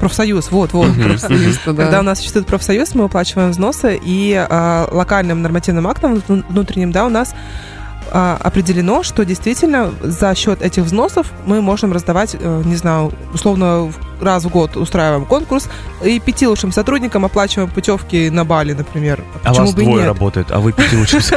профсоюз, 0.00 0.50
вот, 0.50 0.72
вот. 0.72 0.88
Мгм. 0.88 1.04
Профсоюз-то, 1.10 1.72
да. 1.72 1.82
Когда 1.84 2.00
у 2.00 2.02
нас 2.02 2.18
существует 2.18 2.46
профсоюз, 2.46 2.94
мы 2.94 3.04
уплачиваем 3.04 3.50
взносы, 3.50 3.98
и 4.02 4.34
а, 4.34 4.88
локальным 4.90 5.42
нормативным 5.42 5.86
актом 5.86 6.22
вну- 6.28 6.44
внутренним, 6.48 6.92
да, 6.92 7.06
у 7.06 7.08
нас 7.08 7.34
а, 8.10 8.38
определено, 8.42 9.02
что 9.02 9.24
действительно 9.24 9.92
за 10.02 10.34
счет 10.34 10.62
этих 10.62 10.84
взносов 10.84 11.26
мы 11.44 11.60
можем 11.60 11.92
раздавать, 11.92 12.36
э, 12.38 12.62
не 12.64 12.76
знаю, 12.76 13.12
условно 13.32 13.92
раз 14.20 14.44
в 14.44 14.48
год 14.48 14.76
устраиваем 14.76 15.24
конкурс 15.24 15.68
и 16.02 16.18
пяти 16.20 16.46
лучшим 16.46 16.72
сотрудникам 16.72 17.24
оплачиваем 17.24 17.70
путевки 17.70 18.30
на 18.30 18.44
Бали, 18.44 18.72
например. 18.72 19.22
А 19.42 19.48
Почему 19.48 19.66
вас 19.66 19.74
бы 19.74 19.82
двое 19.82 19.98
нет? 19.98 20.06
работают, 20.06 20.50
а 20.50 20.60
вы 20.60 20.72
пяти 20.72 20.96
лучшим. 20.96 21.20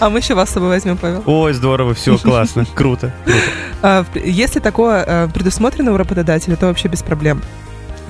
А 0.00 0.10
мы 0.10 0.18
еще 0.18 0.34
вас 0.34 0.50
с 0.50 0.52
собой 0.52 0.68
возьмем, 0.68 0.96
Павел. 0.96 1.22
Ой, 1.26 1.52
здорово, 1.52 1.94
все 1.94 2.18
классно, 2.18 2.66
круто. 2.74 3.12
А, 3.82 4.04
если 4.14 4.60
такое 4.60 5.04
э, 5.06 5.28
предусмотрено 5.32 5.92
у 5.92 5.96
работодателя, 5.96 6.56
то 6.56 6.66
вообще 6.66 6.88
без 6.88 7.02
проблем 7.02 7.40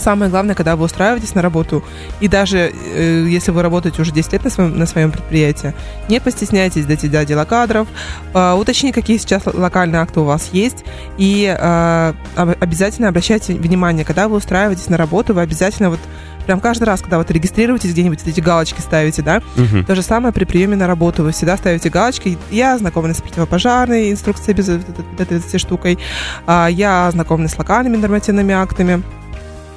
самое 0.03 0.31
главное, 0.31 0.55
когда 0.55 0.77
вы 0.77 0.85
устраиваетесь 0.85 1.35
на 1.35 1.43
работу, 1.43 1.83
и 2.21 2.29
даже 2.29 2.73
э, 2.73 3.27
если 3.29 3.51
вы 3.51 3.63
работаете 3.63 4.03
уже 4.03 4.13
10 4.13 4.33
лет 4.33 4.45
на 4.45 4.51
своем, 4.51 4.79
на 4.79 4.87
своем 4.87 5.11
предприятии, 5.11 5.75
не 6.09 6.21
постесняйтесь 6.21 6.85
дать 6.85 7.11
до 7.11 7.25
дела 7.25 7.45
кадров, 7.45 7.89
э, 8.35 8.53
уточни, 8.53 8.93
какие 8.93 9.17
сейчас 9.17 9.43
локальные 9.47 10.03
акты 10.03 10.21
у 10.21 10.25
вас 10.25 10.51
есть, 10.53 10.85
и 11.19 11.55
э, 11.59 12.13
обязательно 12.37 13.09
обращайте 13.09 13.55
внимание, 13.55 14.05
когда 14.05 14.29
вы 14.29 14.37
устраиваетесь 14.37 14.89
на 14.89 14.97
работу, 14.97 15.35
вы 15.35 15.41
обязательно 15.41 15.91
вот 15.91 16.01
прям 16.47 16.61
каждый 16.61 16.85
раз, 16.85 17.01
когда 17.01 17.19
вот 17.19 17.31
регистрируетесь 17.31 17.91
где-нибудь, 17.91 18.21
эти 18.27 18.41
галочки 18.41 18.81
ставите, 18.81 19.23
да, 19.23 19.43
угу. 19.57 19.85
то 19.85 19.95
же 19.95 20.03
самое 20.03 20.33
при 20.33 20.45
приеме 20.45 20.77
на 20.77 20.87
работу, 20.87 21.23
вы 21.23 21.33
всегда 21.33 21.57
ставите 21.57 21.89
галочки, 21.89 22.39
я 22.51 22.77
знакомлена 22.79 23.15
с 23.15 23.23
противопожарной 23.23 24.11
инструкцией 24.11 24.57
без 24.57 24.69
этой, 24.69 24.95
этой, 25.19 25.39
этой 25.39 25.59
штукой, 25.59 25.99
а, 26.47 26.69
я 26.69 27.11
знакомлена 27.11 27.49
с 27.49 27.59
локальными 27.59 27.97
нормативными 27.97 28.55
актами, 28.55 29.03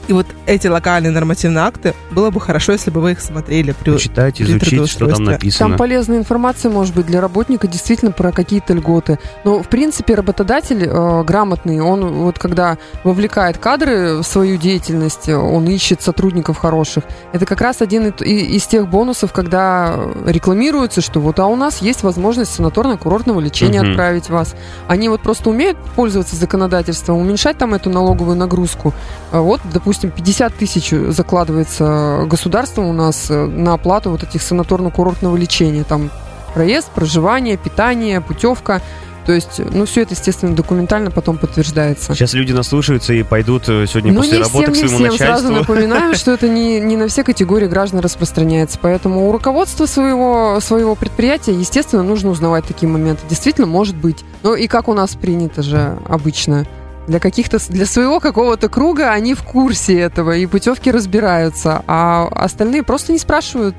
и 0.07 0.13
вот 0.13 0.27
эти 0.45 0.67
локальные 0.67 1.11
нормативные 1.11 1.63
акты, 1.63 1.93
было 2.11 2.29
бы 2.29 2.39
хорошо, 2.39 2.73
если 2.73 2.91
бы 2.91 3.01
вы 3.01 3.13
их 3.13 3.21
смотрели. 3.21 3.71
При, 3.71 3.91
Почитать, 3.91 4.37
при 4.37 4.45
изучить, 4.45 4.89
что 4.89 5.07
там 5.07 5.23
написано. 5.23 5.69
Там 5.69 5.77
полезная 5.77 6.17
информация, 6.17 6.71
может 6.71 6.93
быть, 6.93 7.07
для 7.07 7.21
работника 7.21 7.67
действительно 7.67 8.11
про 8.11 8.31
какие-то 8.31 8.73
льготы. 8.73 9.17
Но, 9.43 9.63
в 9.63 9.67
принципе, 9.67 10.13
работодатель 10.15 10.85
э, 10.85 11.23
грамотный, 11.23 11.79
он 11.79 12.05
вот 12.05 12.37
когда 12.37 12.77
вовлекает 13.03 13.57
кадры 13.57 14.17
в 14.17 14.23
свою 14.23 14.57
деятельность, 14.57 15.27
он 15.29 15.65
ищет 15.65 16.01
сотрудников 16.01 16.57
хороших. 16.57 17.03
Это 17.33 17.45
как 17.45 17.61
раз 17.61 17.81
один 17.81 18.09
из 18.09 18.65
тех 18.67 18.87
бонусов, 18.87 19.33
когда 19.33 19.97
рекламируется, 20.25 21.01
что 21.01 21.19
вот, 21.19 21.39
а 21.39 21.47
у 21.47 21.55
нас 21.55 21.81
есть 21.81 22.03
возможность 22.03 22.59
санаторно-курортного 22.59 23.41
лечения 23.41 23.81
угу. 23.81 23.89
отправить 23.89 24.29
вас. 24.29 24.55
Они 24.87 25.09
вот 25.09 25.21
просто 25.21 25.49
умеют 25.49 25.77
пользоваться 25.95 26.35
законодательством, 26.35 27.17
уменьшать 27.17 27.57
там 27.57 27.73
эту 27.73 27.89
налоговую 27.89 28.37
нагрузку. 28.37 28.93
А 29.31 29.41
вот, 29.41 29.61
допустим, 29.73 29.94
допустим, 29.95 30.11
50 30.11 30.55
тысяч 30.55 30.89
закладывается 31.09 32.23
государством 32.25 32.85
у 32.85 32.93
нас 32.93 33.27
э, 33.29 33.45
на 33.45 33.73
оплату 33.73 34.11
вот 34.11 34.23
этих 34.23 34.41
санаторно-курортного 34.41 35.37
лечения. 35.37 35.83
Там 35.83 36.11
проезд, 36.53 36.89
проживание, 36.91 37.57
питание, 37.57 38.19
путевка. 38.19 38.81
То 39.25 39.31
есть, 39.31 39.59
ну, 39.59 39.85
все 39.85 40.01
это, 40.01 40.13
естественно, 40.13 40.55
документально 40.55 41.09
потом 41.09 41.37
подтверждается. 41.37 42.13
Сейчас 42.13 42.33
люди 42.33 42.51
наслушаются 42.51 43.13
и 43.13 43.23
пойдут 43.23 43.63
э, 43.69 43.85
сегодня 43.87 44.11
ну, 44.11 44.19
после 44.19 44.37
не 44.37 44.43
работы 44.43 44.71
всем, 44.71 44.73
к 44.73 44.77
своему 44.77 44.99
не 44.99 45.09
всем. 45.09 45.27
начальству. 45.27 45.47
Сразу 45.47 45.53
напоминаю, 45.53 46.15
что 46.15 46.31
это 46.31 46.49
не, 46.49 46.79
не 46.79 46.97
на 46.97 47.07
все 47.07 47.23
категории 47.23 47.67
граждан 47.67 48.01
распространяется. 48.01 48.77
Поэтому 48.81 49.29
у 49.29 49.31
руководства 49.31 49.85
своего, 49.85 50.59
своего 50.59 50.95
предприятия, 50.95 51.53
естественно, 51.53 52.03
нужно 52.03 52.31
узнавать 52.31 52.65
такие 52.65 52.89
моменты. 52.89 53.21
Действительно, 53.29 53.67
может 53.67 53.95
быть. 53.95 54.23
Ну 54.43 54.55
и 54.55 54.67
как 54.67 54.89
у 54.89 54.93
нас 54.93 55.15
принято 55.15 55.63
же 55.63 55.97
обычно– 56.09 56.67
для 57.07 57.19
каких-то, 57.19 57.59
для 57.69 57.85
своего 57.85 58.19
какого-то 58.19 58.69
круга 58.69 59.11
они 59.11 59.33
в 59.33 59.43
курсе 59.43 59.99
этого 59.99 60.35
и 60.35 60.45
путевки 60.45 60.91
разбираются, 60.91 61.83
а 61.87 62.27
остальные 62.31 62.83
просто 62.83 63.11
не 63.11 63.19
спрашивают. 63.19 63.75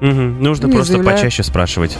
Угу. 0.00 0.10
Нужно 0.10 0.68
просто 0.68 0.92
заявляют. 0.92 1.20
почаще 1.20 1.42
спрашивать. 1.42 1.96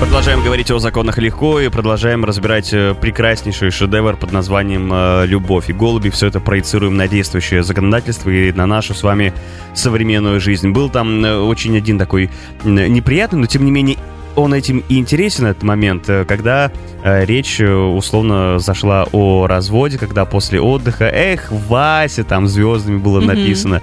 Продолжаем 0.00 0.44
говорить 0.44 0.70
о 0.70 0.78
законах 0.78 1.18
легко 1.18 1.58
и 1.58 1.68
продолжаем 1.70 2.24
разбирать 2.24 2.72
э, 2.72 2.94
прекраснейший 2.94 3.72
шедевр 3.72 4.16
под 4.16 4.30
названием 4.30 4.88
э, 4.92 5.26
«Любовь 5.26 5.70
и 5.70 5.72
голуби». 5.72 6.08
Все 6.10 6.28
это 6.28 6.38
проецируем 6.38 6.96
на 6.96 7.08
действующее 7.08 7.64
законодательство 7.64 8.30
и 8.30 8.52
на 8.52 8.66
нашу 8.66 8.94
с 8.94 9.02
вами 9.02 9.34
современную 9.74 10.40
жизнь. 10.40 10.70
Был 10.70 10.88
там 10.88 11.24
э, 11.24 11.36
очень 11.38 11.76
один 11.76 11.98
такой 11.98 12.30
неприятный, 12.62 13.40
но 13.40 13.46
тем 13.46 13.64
не 13.64 13.72
менее 13.72 13.96
он 14.36 14.54
этим 14.54 14.84
и 14.88 14.98
интересен, 14.98 15.46
этот 15.46 15.62
момент, 15.62 16.08
э, 16.08 16.24
когда 16.24 16.70
э, 17.02 17.24
речь 17.24 17.60
э, 17.60 17.72
условно 17.72 18.58
зашла 18.58 19.06
о 19.12 19.46
разводе, 19.46 19.98
когда 19.98 20.24
после 20.24 20.60
отдыха, 20.60 21.04
эх, 21.04 21.50
Вася, 21.50 22.24
там 22.24 22.46
звездами 22.46 22.98
было 22.98 23.20
mm-hmm. 23.20 23.26
написано, 23.26 23.82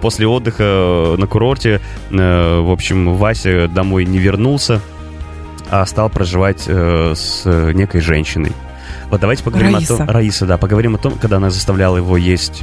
после 0.00 0.26
отдыха 0.26 1.14
на 1.18 1.26
курорте, 1.26 1.80
в 2.10 2.72
общем, 2.72 3.16
Вася 3.16 3.68
домой 3.68 4.04
не 4.04 4.18
вернулся, 4.18 4.80
а 5.70 5.84
стал 5.86 6.10
проживать 6.10 6.62
с 6.62 7.42
некой 7.44 8.00
женщиной. 8.00 8.52
Вот 9.10 9.20
давайте 9.20 9.42
поговорим 9.42 9.74
Раиса. 9.74 9.94
о 9.94 9.96
том... 9.98 10.10
Раиса, 10.10 10.46
да, 10.46 10.58
поговорим 10.58 10.94
о 10.94 10.98
том, 10.98 11.14
когда 11.18 11.36
она 11.36 11.50
заставляла 11.50 11.98
его 11.98 12.16
есть 12.16 12.62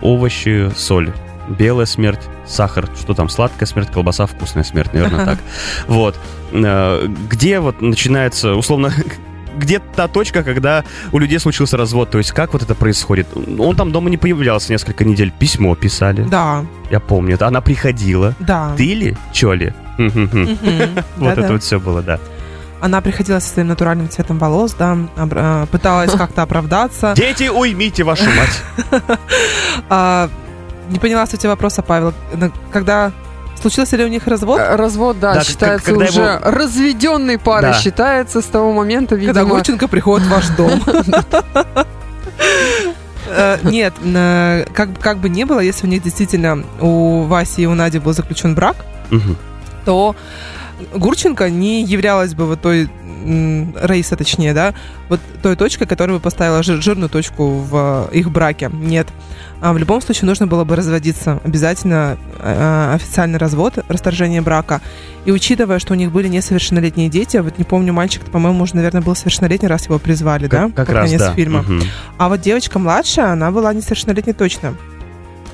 овощи, 0.00 0.70
соль 0.76 1.12
белая 1.48 1.86
смерть, 1.86 2.20
сахар, 2.46 2.88
что 2.98 3.14
там, 3.14 3.28
сладкая 3.28 3.66
смерть, 3.66 3.90
колбаса, 3.92 4.26
вкусная 4.26 4.64
смерть, 4.64 4.92
наверное, 4.92 5.24
так. 5.24 5.38
Вот. 5.86 6.16
Э, 6.52 7.06
где 7.30 7.60
вот 7.60 7.80
начинается, 7.80 8.54
условно, 8.54 8.92
где 9.56 9.78
та 9.78 10.08
точка, 10.08 10.42
когда 10.42 10.84
у 11.12 11.18
людей 11.18 11.38
случился 11.38 11.76
развод? 11.76 12.10
То 12.10 12.18
есть 12.18 12.32
как 12.32 12.52
вот 12.52 12.62
это 12.62 12.74
происходит? 12.74 13.28
Ну, 13.34 13.64
он 13.64 13.76
там 13.76 13.92
дома 13.92 14.10
не 14.10 14.16
появлялся 14.16 14.72
несколько 14.72 15.04
недель. 15.04 15.32
Письмо 15.38 15.74
писали. 15.74 16.22
Да. 16.22 16.64
Я 16.90 17.00
помню. 17.00 17.36
Она 17.40 17.60
приходила. 17.60 18.34
Да. 18.40 18.74
Ты 18.76 18.94
ли? 18.94 19.16
Чё 19.32 19.52
ли? 19.52 19.72
Вот 21.16 21.38
это 21.38 21.52
вот 21.52 21.62
все 21.62 21.78
было, 21.78 22.02
да. 22.02 22.18
Она 22.80 23.00
приходила 23.00 23.38
со 23.38 23.48
своим 23.48 23.68
натуральным 23.68 24.10
цветом 24.10 24.38
волос, 24.38 24.74
да, 24.78 24.98
э, 25.16 25.66
пыталась 25.70 26.12
как-то 26.12 26.42
оправдаться. 26.42 27.14
Дети, 27.16 27.48
уймите 27.48 28.04
вашу 28.04 28.24
мать! 28.24 28.62
А, 29.88 30.28
не 30.88 30.98
поняла 30.98 31.26
сути 31.26 31.46
вопроса, 31.46 31.82
Павел. 31.82 32.12
Когда 32.72 33.12
Случился 33.60 33.96
ли 33.96 34.04
у 34.04 34.08
них 34.08 34.26
развод? 34.26 34.60
Э, 34.60 34.76
развод, 34.76 35.18
да, 35.20 35.34
да 35.34 35.44
считается 35.44 35.92
когда 35.92 36.04
уже 36.04 36.20
его... 36.20 36.38
разведенной 36.42 37.38
парой, 37.38 37.72
да. 37.72 37.78
считается 37.78 38.42
с 38.42 38.44
того 38.44 38.72
момента, 38.72 39.14
видимо... 39.14 39.32
Когда 39.32 39.48
Гурченко 39.48 39.88
приходит 39.88 40.26
в 40.26 40.30
ваш 40.30 40.48
дом. 40.50 40.82
Э, 43.26 43.56
нет, 43.62 43.94
э, 44.04 44.66
как, 44.74 45.00
как 45.00 45.16
бы 45.16 45.30
не 45.30 45.46
было, 45.46 45.60
если 45.60 45.86
у 45.86 45.90
них 45.90 46.02
действительно 46.02 46.62
у 46.78 47.22
Васи 47.22 47.62
и 47.62 47.66
у 47.66 47.72
Нади 47.72 47.98
был 47.98 48.12
заключен 48.12 48.54
брак, 48.54 48.76
то 49.86 50.14
Гурченко 50.94 51.48
не 51.48 51.82
являлась 51.82 52.34
бы 52.34 52.44
вот 52.44 52.60
той 52.60 52.90
Раиса, 53.24 54.16
точнее, 54.16 54.52
да, 54.54 54.74
вот 55.08 55.20
той 55.42 55.56
точкой, 55.56 55.86
которая 55.86 56.16
бы 56.16 56.20
поставила 56.22 56.62
жир, 56.62 56.82
жирную 56.82 57.08
точку 57.08 57.48
в 57.48 58.08
э, 58.12 58.16
их 58.16 58.30
браке. 58.30 58.70
Нет. 58.72 59.08
А 59.60 59.72
в 59.72 59.78
любом 59.78 60.02
случае 60.02 60.26
нужно 60.26 60.46
было 60.46 60.64
бы 60.64 60.76
разводиться. 60.76 61.40
Обязательно 61.42 62.18
э, 62.38 62.90
э, 62.90 62.94
официальный 62.94 63.38
развод, 63.38 63.78
расторжение 63.88 64.42
брака. 64.42 64.80
И 65.24 65.32
учитывая, 65.32 65.78
что 65.78 65.94
у 65.94 65.96
них 65.96 66.12
были 66.12 66.28
несовершеннолетние 66.28 67.08
дети, 67.08 67.38
вот 67.38 67.56
не 67.58 67.64
помню, 67.64 67.92
мальчик, 67.92 68.22
по-моему, 68.24 68.62
уже, 68.62 68.76
наверное, 68.76 69.00
был 69.00 69.14
совершеннолетний, 69.14 69.68
раз 69.68 69.86
его 69.86 69.98
призвали, 69.98 70.48
как, 70.48 70.50
да? 70.50 70.66
Как, 70.66 70.86
как 70.86 70.96
раз, 70.96 71.06
конец 71.06 71.20
да. 71.20 71.32
фильма. 71.32 71.60
Угу. 71.60 71.80
А 72.18 72.28
вот 72.28 72.40
девочка 72.42 72.78
младшая, 72.78 73.32
она 73.32 73.50
была 73.50 73.72
несовершеннолетней 73.72 74.34
точно. 74.34 74.74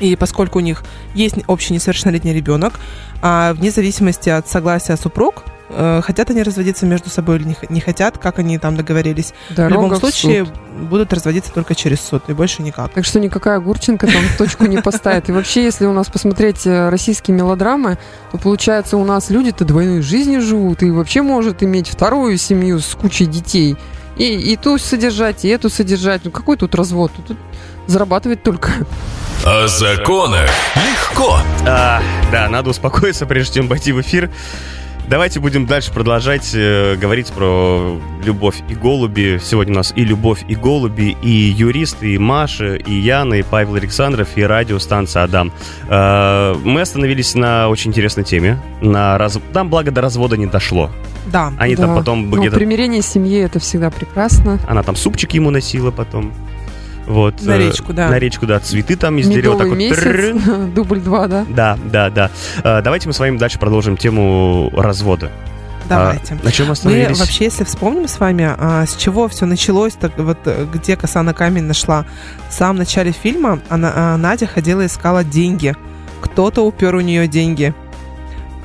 И 0.00 0.17
поскольку 0.17 0.59
у 0.59 0.62
них 0.62 0.83
есть 1.15 1.37
общий 1.47 1.75
несовершеннолетний 1.75 2.35
ребенок, 2.35 2.81
а 3.23 3.53
вне 3.53 3.71
зависимости 3.71 4.31
от 4.31 4.49
согласия 4.49 4.97
супруг, 4.97 5.45
Э, 5.73 6.00
хотят 6.03 6.31
они 6.31 6.43
разводиться 6.43 6.85
между 6.85 7.11
собой 7.11 7.37
или 7.37 7.57
не, 7.69 7.81
хотят, 7.81 8.19
как 8.19 8.39
они 8.39 8.59
там 8.59 8.77
договорились. 8.77 9.33
Дорога 9.50 9.79
в 9.79 9.83
любом 9.83 10.00
случае 10.00 10.45
суд. 10.45 10.55
будут 10.89 11.12
разводиться 11.12 11.53
только 11.53 11.75
через 11.75 12.00
суд 12.00 12.25
и 12.29 12.33
больше 12.33 12.62
никак. 12.62 12.93
Так 12.93 13.05
что 13.05 13.21
никакая 13.21 13.61
Гурченко 13.61 14.07
там 14.07 14.23
точку 14.37 14.67
не 14.67 14.79
поставит. 14.83 15.29
И 15.29 15.33
вообще, 15.33 15.65
если 15.65 15.87
у 15.87 15.93
нас 15.93 16.09
посмотреть 16.09 16.67
э, 16.67 16.89
российские 16.89 17.37
мелодрамы, 17.37 17.99
то 18.33 18.39
получается 18.39 18.97
у 18.97 19.05
нас 19.05 19.31
люди-то 19.31 19.65
двойной 19.65 20.03
жизнью 20.03 20.41
живут 20.43 20.83
и 20.83 20.91
вообще 20.91 21.23
может 21.23 21.62
иметь 21.62 21.89
вторую 21.89 22.37
семью 22.37 22.81
с 22.81 22.95
кучей 22.95 23.27
детей. 23.27 23.77
И, 24.17 24.53
и 24.53 24.57
ту 24.57 24.77
содержать, 24.77 25.45
и 25.45 25.49
эту 25.49 25.71
содержать. 25.71 26.23
Ну 26.25 26.33
какой 26.33 26.57
тут 26.57 26.75
развод? 26.75 27.12
Тут 27.27 27.39
зарабатывать 27.87 28.43
только. 28.43 28.73
О 29.45 29.67
законах 29.69 30.50
легко. 30.75 31.39
А, 31.67 32.03
да, 32.33 32.49
надо 32.49 32.71
успокоиться, 32.71 33.25
прежде 33.25 33.61
чем 33.61 33.69
пойти 33.69 33.93
в 33.93 34.00
эфир. 34.00 34.31
Давайте 35.11 35.40
будем 35.40 35.67
дальше 35.67 35.93
продолжать 35.93 36.52
э, 36.55 36.95
говорить 36.95 37.33
про 37.33 38.00
любовь 38.23 38.62
и 38.69 38.76
голуби. 38.76 39.40
Сегодня 39.43 39.73
у 39.73 39.76
нас 39.79 39.93
и 39.97 40.05
любовь 40.05 40.45
и 40.47 40.55
голуби, 40.55 41.17
и 41.21 41.29
юристы 41.29 42.14
и 42.14 42.19
Маша, 42.19 42.76
и 42.76 42.93
Яна, 42.93 43.35
и 43.35 43.43
Павел 43.43 43.75
Александров, 43.75 44.29
и 44.37 44.45
радиостанция 44.45 45.25
Адам. 45.25 45.50
Э, 45.88 46.55
мы 46.62 46.81
остановились 46.81 47.35
на 47.35 47.69
очень 47.69 47.90
интересной 47.90 48.23
теме. 48.23 48.62
На 48.83 49.19
раз... 49.19 49.37
Там, 49.52 49.69
благо, 49.69 49.90
до 49.90 50.00
развода 50.00 50.37
не 50.37 50.47
дошло. 50.47 50.90
Да. 51.26 51.52
Они 51.59 51.75
да. 51.75 51.87
там 51.87 51.97
потом... 51.97 52.31
Ну, 52.31 52.49
примирение 52.49 53.02
семьи— 53.02 53.40
это 53.40 53.59
всегда 53.59 53.90
прекрасно. 53.90 54.61
Она 54.69 54.85
там 54.85 54.95
супчик 54.95 55.33
ему 55.33 55.50
носила 55.50 55.90
потом. 55.90 56.33
Вот, 57.07 57.42
на 57.42 57.52
э, 57.52 57.59
речку, 57.59 57.92
да. 57.92 58.09
На 58.09 58.19
речку, 58.19 58.47
да. 58.47 58.61
Цветы 58.61 58.97
там 58.97 59.19
из 59.19 59.28
Медовый 59.28 59.66
дерева. 59.66 60.00
такой 60.00 60.33
вот. 60.33 60.75
Дубль 60.75 61.00
два, 61.00 61.26
да? 61.26 61.47
Да, 61.49 61.78
да, 61.85 62.11
да. 62.11 62.30
Давайте 62.83 63.09
мы 63.09 63.14
с 63.14 63.19
вами 63.19 63.37
дальше 63.38 63.59
продолжим 63.59 63.97
тему 63.97 64.71
развода. 64.75 65.30
Давайте. 65.90 66.38
А, 66.40 66.45
на 66.45 66.52
чем 66.52 66.71
остановились? 66.71 67.19
Мы 67.19 67.25
вообще, 67.25 67.45
если 67.45 67.64
вспомним 67.64 68.07
с 68.07 68.21
вами, 68.21 68.54
а, 68.57 68.87
с 68.87 68.95
чего 68.95 69.28
все 69.28 69.45
началось, 69.45 69.95
так 69.95 70.16
вот 70.19 70.38
где 70.73 70.97
коса 70.97 71.23
на 71.23 71.35
камень 71.35 71.64
нашла. 71.64 72.07
В 72.49 72.52
самом 72.52 72.76
начале 72.76 73.11
фильма 73.11 73.59
она, 73.69 73.92
а, 73.95 74.16
Надя 74.16 74.47
ходила 74.47 74.87
искала 74.87 75.25
деньги. 75.25 75.75
Кто-то 76.21 76.64
упер 76.64 76.95
у 76.95 77.00
нее 77.00 77.26
деньги 77.26 77.75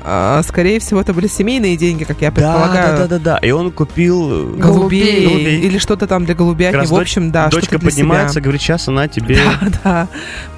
а, 0.08 0.40
скорее 0.44 0.78
всего, 0.78 1.00
это 1.00 1.12
были 1.12 1.26
семейные 1.26 1.76
деньги, 1.76 2.04
как 2.04 2.20
я 2.20 2.30
предполагаю. 2.30 2.96
Да, 2.96 3.06
да, 3.08 3.18
да, 3.18 3.18
да. 3.18 3.38
И 3.38 3.50
он 3.50 3.72
купил... 3.72 4.54
э, 4.54 4.56
Голубей, 4.56 5.26
Голубей. 5.26 5.60
или 5.62 5.78
что-то 5.78 6.06
там 6.06 6.24
для 6.24 6.36
голубятни. 6.36 6.74
Как 6.74 6.82
раз 6.82 6.90
В 6.90 6.94
общем, 6.96 7.32
да, 7.32 7.48
Дочка 7.48 7.80
поднимается, 7.80 8.34
себя. 8.34 8.42
говорит, 8.42 8.60
сейчас 8.62 8.86
она 8.86 9.08
тебе... 9.08 9.36
Да, 9.60 9.68
да, 9.82 10.08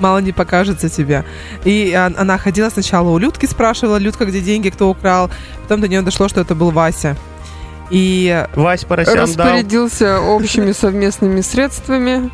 мало 0.00 0.18
не 0.18 0.32
покажется 0.32 0.90
тебе. 0.90 1.24
И 1.64 1.92
она 1.94 2.36
ходила 2.36 2.68
сначала 2.68 3.08
у 3.08 3.16
Людки, 3.16 3.46
спрашивала, 3.46 3.96
Людка, 3.96 4.26
где 4.26 4.42
деньги, 4.42 4.68
кто 4.68 4.90
украл. 4.90 5.30
Потом 5.62 5.80
до 5.80 5.88
нее 5.88 6.02
дошло, 6.02 6.28
что 6.28 6.42
это 6.42 6.54
был 6.54 6.70
Вася. 6.70 7.16
И 7.90 8.46
Вась 8.54 8.84
Поросян 8.84 9.14
дал. 9.14 9.24
Распорядился 9.24 10.20
общими 10.20 10.72
совместными 10.72 11.40
средствами 11.40 12.30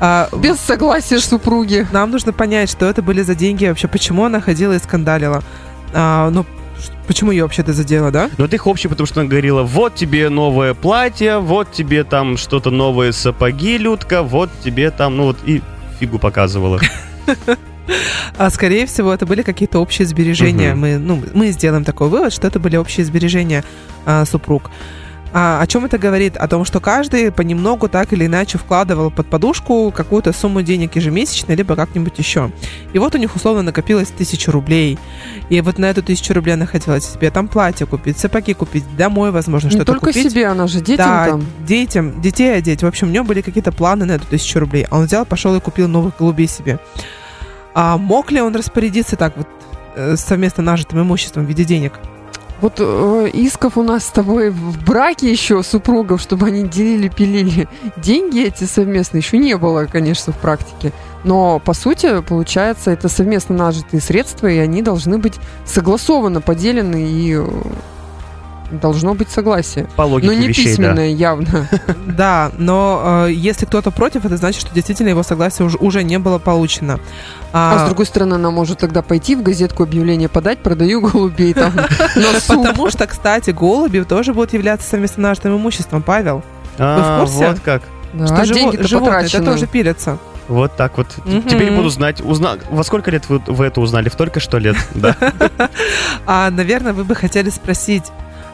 а, 0.00 0.28
без 0.36 0.58
согласия 0.58 1.20
супруги. 1.20 1.86
нам 1.92 2.10
нужно 2.10 2.32
понять, 2.32 2.70
что 2.70 2.86
это 2.86 3.02
были 3.02 3.22
за 3.22 3.36
деньги 3.36 3.66
вообще, 3.66 3.86
почему 3.86 4.24
она 4.24 4.40
ходила 4.40 4.72
и 4.72 4.78
скандалила. 4.78 5.42
А, 5.94 6.28
ну, 6.30 6.44
почему 7.06 7.30
ее 7.30 7.44
вообще 7.44 7.62
это 7.62 7.72
задело, 7.72 8.10
да? 8.10 8.30
Но 8.38 8.44
это 8.44 8.56
их 8.56 8.66
общий, 8.66 8.88
потому 8.88 9.06
что 9.06 9.20
она 9.20 9.28
говорила, 9.28 9.62
вот 9.62 9.94
тебе 9.94 10.28
новое 10.28 10.74
платье, 10.74 11.38
вот 11.38 11.72
тебе 11.72 12.04
там 12.04 12.36
что-то 12.36 12.70
новые 12.70 13.12
сапоги, 13.12 13.78
Людка, 13.78 14.22
вот 14.22 14.50
тебе 14.64 14.90
там, 14.90 15.16
ну 15.16 15.24
вот 15.24 15.38
и 15.44 15.62
фигу 15.98 16.18
показывала. 16.18 16.80
А 18.36 18.50
скорее 18.50 18.86
всего, 18.86 19.14
это 19.14 19.26
были 19.26 19.42
какие-то 19.42 19.78
общие 19.78 20.06
сбережения. 20.06 20.72
Мгм. 20.72 20.80
Мы, 20.80 20.98
ну, 20.98 21.22
мы 21.34 21.50
сделаем 21.52 21.84
такой 21.84 22.08
вывод, 22.08 22.32
что 22.32 22.46
это 22.46 22.58
были 22.58 22.76
общие 22.76 23.06
сбережения 23.06 23.64
а, 24.04 24.24
супруг. 24.24 24.70
А, 25.38 25.60
о 25.60 25.66
чем 25.66 25.84
это 25.84 25.98
говорит? 25.98 26.38
О 26.38 26.48
том, 26.48 26.64
что 26.64 26.80
каждый 26.80 27.30
понемногу 27.30 27.90
так 27.90 28.10
или 28.14 28.24
иначе 28.24 28.56
вкладывал 28.56 29.10
под 29.10 29.26
подушку 29.26 29.92
какую-то 29.94 30.32
сумму 30.32 30.62
денег 30.62 30.96
ежемесячно, 30.96 31.52
либо 31.52 31.76
как-нибудь 31.76 32.18
еще. 32.18 32.50
И 32.94 32.98
вот 32.98 33.14
у 33.14 33.18
них 33.18 33.36
условно 33.36 33.60
накопилось 33.60 34.08
тысяча 34.08 34.50
рублей. 34.50 34.98
И 35.50 35.60
вот 35.60 35.76
на 35.76 35.90
эту 35.90 36.02
тысячу 36.02 36.32
рублей 36.32 36.54
она 36.54 36.64
хотела 36.64 37.02
себе 37.02 37.30
там 37.30 37.48
платье 37.48 37.84
купить, 37.84 38.16
сапоги 38.16 38.54
купить, 38.54 38.84
домой, 38.96 39.30
возможно, 39.30 39.66
Не 39.66 39.72
что-то 39.72 39.92
только 39.92 40.06
купить. 40.06 40.30
себе, 40.30 40.46
она 40.46 40.66
же 40.68 40.80
детям 40.80 41.06
да, 41.06 41.26
там. 41.26 41.44
детям, 41.66 42.22
детей 42.22 42.56
одеть. 42.56 42.82
В 42.82 42.86
общем, 42.86 43.08
у 43.08 43.10
него 43.10 43.26
были 43.26 43.42
какие-то 43.42 43.72
планы 43.72 44.06
на 44.06 44.12
эту 44.12 44.26
тысячу 44.26 44.58
рублей. 44.58 44.86
А 44.90 44.96
он 44.96 45.04
взял, 45.04 45.26
пошел 45.26 45.54
и 45.54 45.60
купил 45.60 45.86
новых 45.86 46.16
голубей 46.16 46.48
себе. 46.48 46.78
А 47.74 47.98
мог 47.98 48.30
ли 48.30 48.40
он 48.40 48.56
распорядиться 48.56 49.16
так 49.16 49.36
вот 49.36 49.48
э, 49.96 50.16
совместно 50.16 50.62
нажитым 50.62 51.02
имуществом 51.02 51.44
в 51.44 51.48
виде 51.48 51.66
денег? 51.66 51.92
Вот 52.60 52.74
э, 52.78 53.30
исков 53.34 53.76
у 53.76 53.82
нас 53.82 54.06
с 54.06 54.10
тобой 54.10 54.50
в 54.50 54.82
браке 54.84 55.30
еще 55.30 55.62
супругов, 55.62 56.20
чтобы 56.20 56.46
они 56.46 56.66
делили, 56.66 57.08
пилили 57.08 57.68
деньги 57.96 58.42
эти 58.42 58.64
совместно, 58.64 59.18
еще 59.18 59.38
не 59.38 59.56
было, 59.56 59.84
конечно, 59.84 60.32
в 60.32 60.38
практике. 60.38 60.92
Но, 61.24 61.58
по 61.58 61.74
сути, 61.74 62.22
получается, 62.22 62.90
это 62.90 63.08
совместно 63.08 63.54
нажитые 63.56 64.00
средства, 64.00 64.46
и 64.46 64.58
они 64.58 64.80
должны 64.80 65.18
быть 65.18 65.34
согласованно 65.66 66.40
поделены, 66.40 67.06
и 67.10 67.34
э, 67.34 67.46
должно 68.70 69.14
быть 69.14 69.30
согласие. 69.30 69.86
По 69.96 70.02
логике 70.02 70.32
Но 70.32 70.38
не 70.38 70.48
вещей, 70.48 70.64
да. 70.64 70.70
письменное, 70.70 71.08
явно. 71.08 71.68
Да, 72.06 72.50
но 72.56 73.26
э, 73.26 73.32
если 73.32 73.66
кто-то 73.66 73.90
против, 73.90 74.24
это 74.24 74.36
значит, 74.36 74.62
что 74.62 74.74
действительно 74.74 75.08
его 75.10 75.22
согласие 75.22 75.66
уже, 75.66 75.76
уже 75.78 76.02
не 76.02 76.18
было 76.18 76.38
получено. 76.38 76.98
А 77.52 77.84
с 77.84 77.86
другой 77.86 78.06
стороны, 78.06 78.34
она 78.34 78.50
может 78.50 78.78
тогда 78.78 79.02
пойти 79.02 79.34
в 79.34 79.42
газетку 79.42 79.82
объявление 79.82 80.28
подать, 80.28 80.58
продаю 80.58 81.00
голубей 81.00 81.54
там. 81.54 81.72
Потому 82.48 82.90
что, 82.90 83.06
кстати, 83.06 83.50
голуби 83.50 84.00
тоже 84.00 84.34
будут 84.34 84.52
являться 84.52 84.88
совместно 84.88 85.34
имуществом, 85.44 86.02
Павел. 86.02 86.42
А, 86.78 87.20
курсе? 87.20 87.48
вот 87.48 87.60
как. 87.60 87.82
Да, 88.12 88.26
что 88.26 88.44
животные 88.44 89.26
это 89.26 89.42
тоже 89.42 89.66
пилятся. 89.66 90.18
Вот 90.48 90.76
так 90.76 90.96
вот. 90.96 91.08
Мгм. 91.24 91.42
Теперь 91.42 91.72
буду 91.72 91.88
знать. 91.88 92.20
Узна... 92.20 92.56
Во 92.70 92.84
сколько 92.84 93.10
лет 93.10 93.28
вы, 93.28 93.40
вы 93.46 93.66
это 93.66 93.80
узнали? 93.80 94.08
В 94.08 94.16
только 94.16 94.40
что 94.40 94.58
лет? 94.58 94.76
Да. 94.94 95.16
А, 96.28 96.50
наверное, 96.50 96.92
вы 96.92 97.04
бы 97.04 97.14
хотели 97.14 97.50
спросить, 97.50 98.04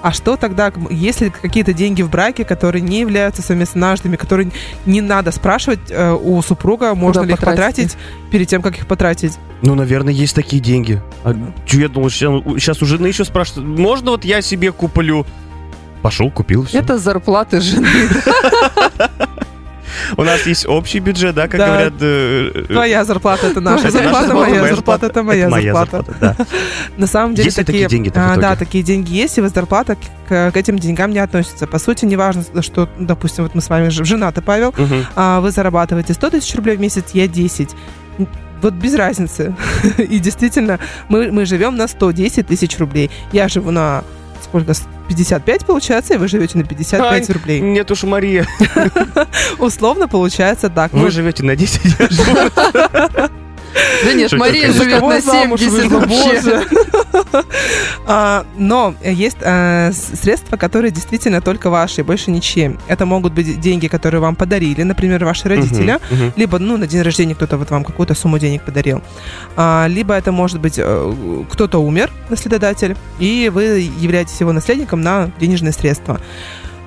а 0.02 0.12
что 0.12 0.36
тогда, 0.36 0.72
есть 0.90 1.20
ли 1.20 1.30
какие-то 1.30 1.72
деньги 1.72 2.02
в 2.02 2.10
браке, 2.10 2.44
которые 2.44 2.82
не 2.82 3.00
являются 3.00 3.42
совместно 3.42 3.80
нажитыми, 3.80 4.16
которые 4.16 4.50
не 4.84 5.00
надо 5.00 5.30
спрашивать 5.30 5.80
э, 5.90 6.12
у 6.12 6.42
супруга, 6.42 6.94
можно 6.94 7.22
ли 7.22 7.34
их 7.34 7.40
потратить? 7.40 7.96
перед 8.30 8.48
тем, 8.48 8.62
как 8.62 8.78
их 8.78 8.86
потратить? 8.86 9.38
Ну, 9.60 9.74
наверное, 9.74 10.12
есть 10.12 10.34
такие 10.34 10.60
деньги. 10.60 11.02
А, 11.22 11.34
чё 11.66 11.80
я 11.80 11.88
думал, 11.88 12.10
сейчас 12.10 12.82
у 12.82 12.86
жены 12.86 13.08
еще 13.08 13.24
спрашивают, 13.24 13.78
можно 13.78 14.12
вот 14.12 14.24
я 14.24 14.40
себе 14.42 14.72
куплю? 14.72 15.26
Пошел, 16.00 16.30
купил, 16.30 16.64
все. 16.64 16.78
Это 16.78 16.98
зарплаты 16.98 17.60
жены. 17.60 17.88
У 20.16 20.22
нас 20.24 20.46
есть 20.46 20.66
общий 20.66 20.98
бюджет, 21.00 21.34
да, 21.34 21.48
как 21.48 21.58
Да. 21.58 21.66
говорят. 21.66 21.92
э, 22.00 22.50
э, 22.54 22.62
Твоя 22.72 23.04
зарплата 23.04 23.46
это 23.48 23.60
наша 23.60 23.88
это 23.88 23.98
наша 23.98 24.04
зарплата, 24.04 24.34
моя 24.34 24.60
моя 24.60 24.74
зарплата 24.74 25.06
это 25.06 25.22
моя 25.22 25.50
зарплата. 25.50 26.04
да. 26.20 26.36
На 26.96 27.06
самом 27.06 27.34
деле 27.34 27.46
Есть 27.46 27.56
такие 27.56 27.86
деньги-то 27.88 28.20
в 28.20 28.22
а, 28.32 28.36
да, 28.36 28.56
такие 28.56 28.84
деньги 28.84 29.12
есть, 29.12 29.38
и 29.38 29.42
зарплата 29.42 29.96
к, 30.28 30.50
к 30.52 30.56
этим 30.56 30.78
деньгам 30.78 31.10
не 31.10 31.18
относится. 31.18 31.66
По 31.66 31.78
сути, 31.78 32.04
неважно, 32.04 32.44
что, 32.62 32.88
допустим, 32.98 33.44
вот 33.44 33.54
мы 33.54 33.60
с 33.60 33.68
вами 33.68 33.88
женаты, 33.88 34.40
Павел, 34.42 34.74
Мгм. 34.76 35.06
а 35.16 35.40
вы 35.40 35.50
зарабатываете 35.50 36.14
100 36.14 36.30
тысяч 36.30 36.54
рублей 36.54 36.76
в 36.76 36.80
месяц, 36.80 37.04
я 37.12 37.26
10. 37.28 37.70
Вот 38.62 38.74
без 38.74 38.94
разницы. 38.94 39.56
И 39.98 40.18
действительно, 40.20 40.78
мы, 41.08 41.32
мы 41.32 41.46
живем 41.46 41.76
на 41.76 41.88
110 41.88 42.46
тысяч 42.46 42.78
рублей. 42.78 43.10
Я 43.32 43.48
живу 43.48 43.72
на 43.72 44.04
сколько? 44.52 44.74
С- 44.74 44.82
55 45.08 45.64
получается, 45.64 46.14
и 46.14 46.16
вы 46.18 46.28
живете 46.28 46.58
на 46.58 46.64
55 46.64 47.28
Ай, 47.28 47.34
рублей. 47.34 47.60
Нет 47.60 47.90
уж, 47.90 48.02
Мария, 48.04 48.46
Условно 49.58 50.08
получается 50.08 50.68
так. 50.68 50.92
вы 50.92 51.00
Ну, 51.00 51.10
живете 51.10 51.42
на 51.42 51.56
10, 51.56 51.80
я 51.98 52.08
живу. 52.10 53.30
Да 54.04 54.12
нет, 54.12 54.32
Мария 54.32 54.70
живет 54.72 55.00
на 55.02 55.20
замуж 55.20 55.60
70 55.60 55.90
вышла, 55.90 55.98
вообще. 55.98 56.62
А, 58.06 58.44
Но 58.56 58.94
есть 59.02 59.38
с- 59.40 60.20
средства, 60.20 60.56
которые 60.56 60.90
действительно 60.90 61.40
только 61.40 61.70
ваши, 61.70 62.02
больше 62.02 62.30
ничьи. 62.30 62.76
Это 62.88 63.06
могут 63.06 63.32
быть 63.32 63.60
деньги, 63.60 63.86
которые 63.86 64.20
вам 64.20 64.34
подарили, 64.34 64.82
например, 64.82 65.24
ваши 65.24 65.48
родители, 65.48 65.98
либо, 66.36 66.58
ну, 66.58 66.76
на 66.76 66.86
день 66.86 67.02
рождения 67.02 67.34
кто-то 67.34 67.56
вот 67.58 67.70
вам 67.70 67.84
какую-то 67.84 68.14
сумму 68.14 68.38
денег 68.38 68.62
подарил. 68.64 69.02
А, 69.56 69.86
либо 69.88 70.14
это 70.14 70.32
может 70.32 70.60
быть 70.60 70.74
э, 70.78 71.14
кто-то 71.50 71.78
умер, 71.78 72.10
наследодатель, 72.28 72.96
и 73.18 73.50
вы 73.52 73.62
являетесь 73.98 74.40
его 74.40 74.52
наследником 74.52 75.00
на 75.00 75.30
денежные 75.38 75.72
средства. 75.72 76.20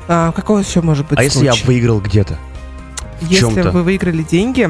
А, 0.08 0.32
какой 0.32 0.64
еще 0.64 0.82
может 0.82 1.08
быть 1.08 1.18
А 1.20 1.24
если 1.24 1.46
я 1.46 1.54
выиграл 1.66 2.00
где-то? 2.00 2.38
Если 3.22 3.62
вы 3.62 3.84
выиграли 3.84 4.24
деньги, 4.24 4.70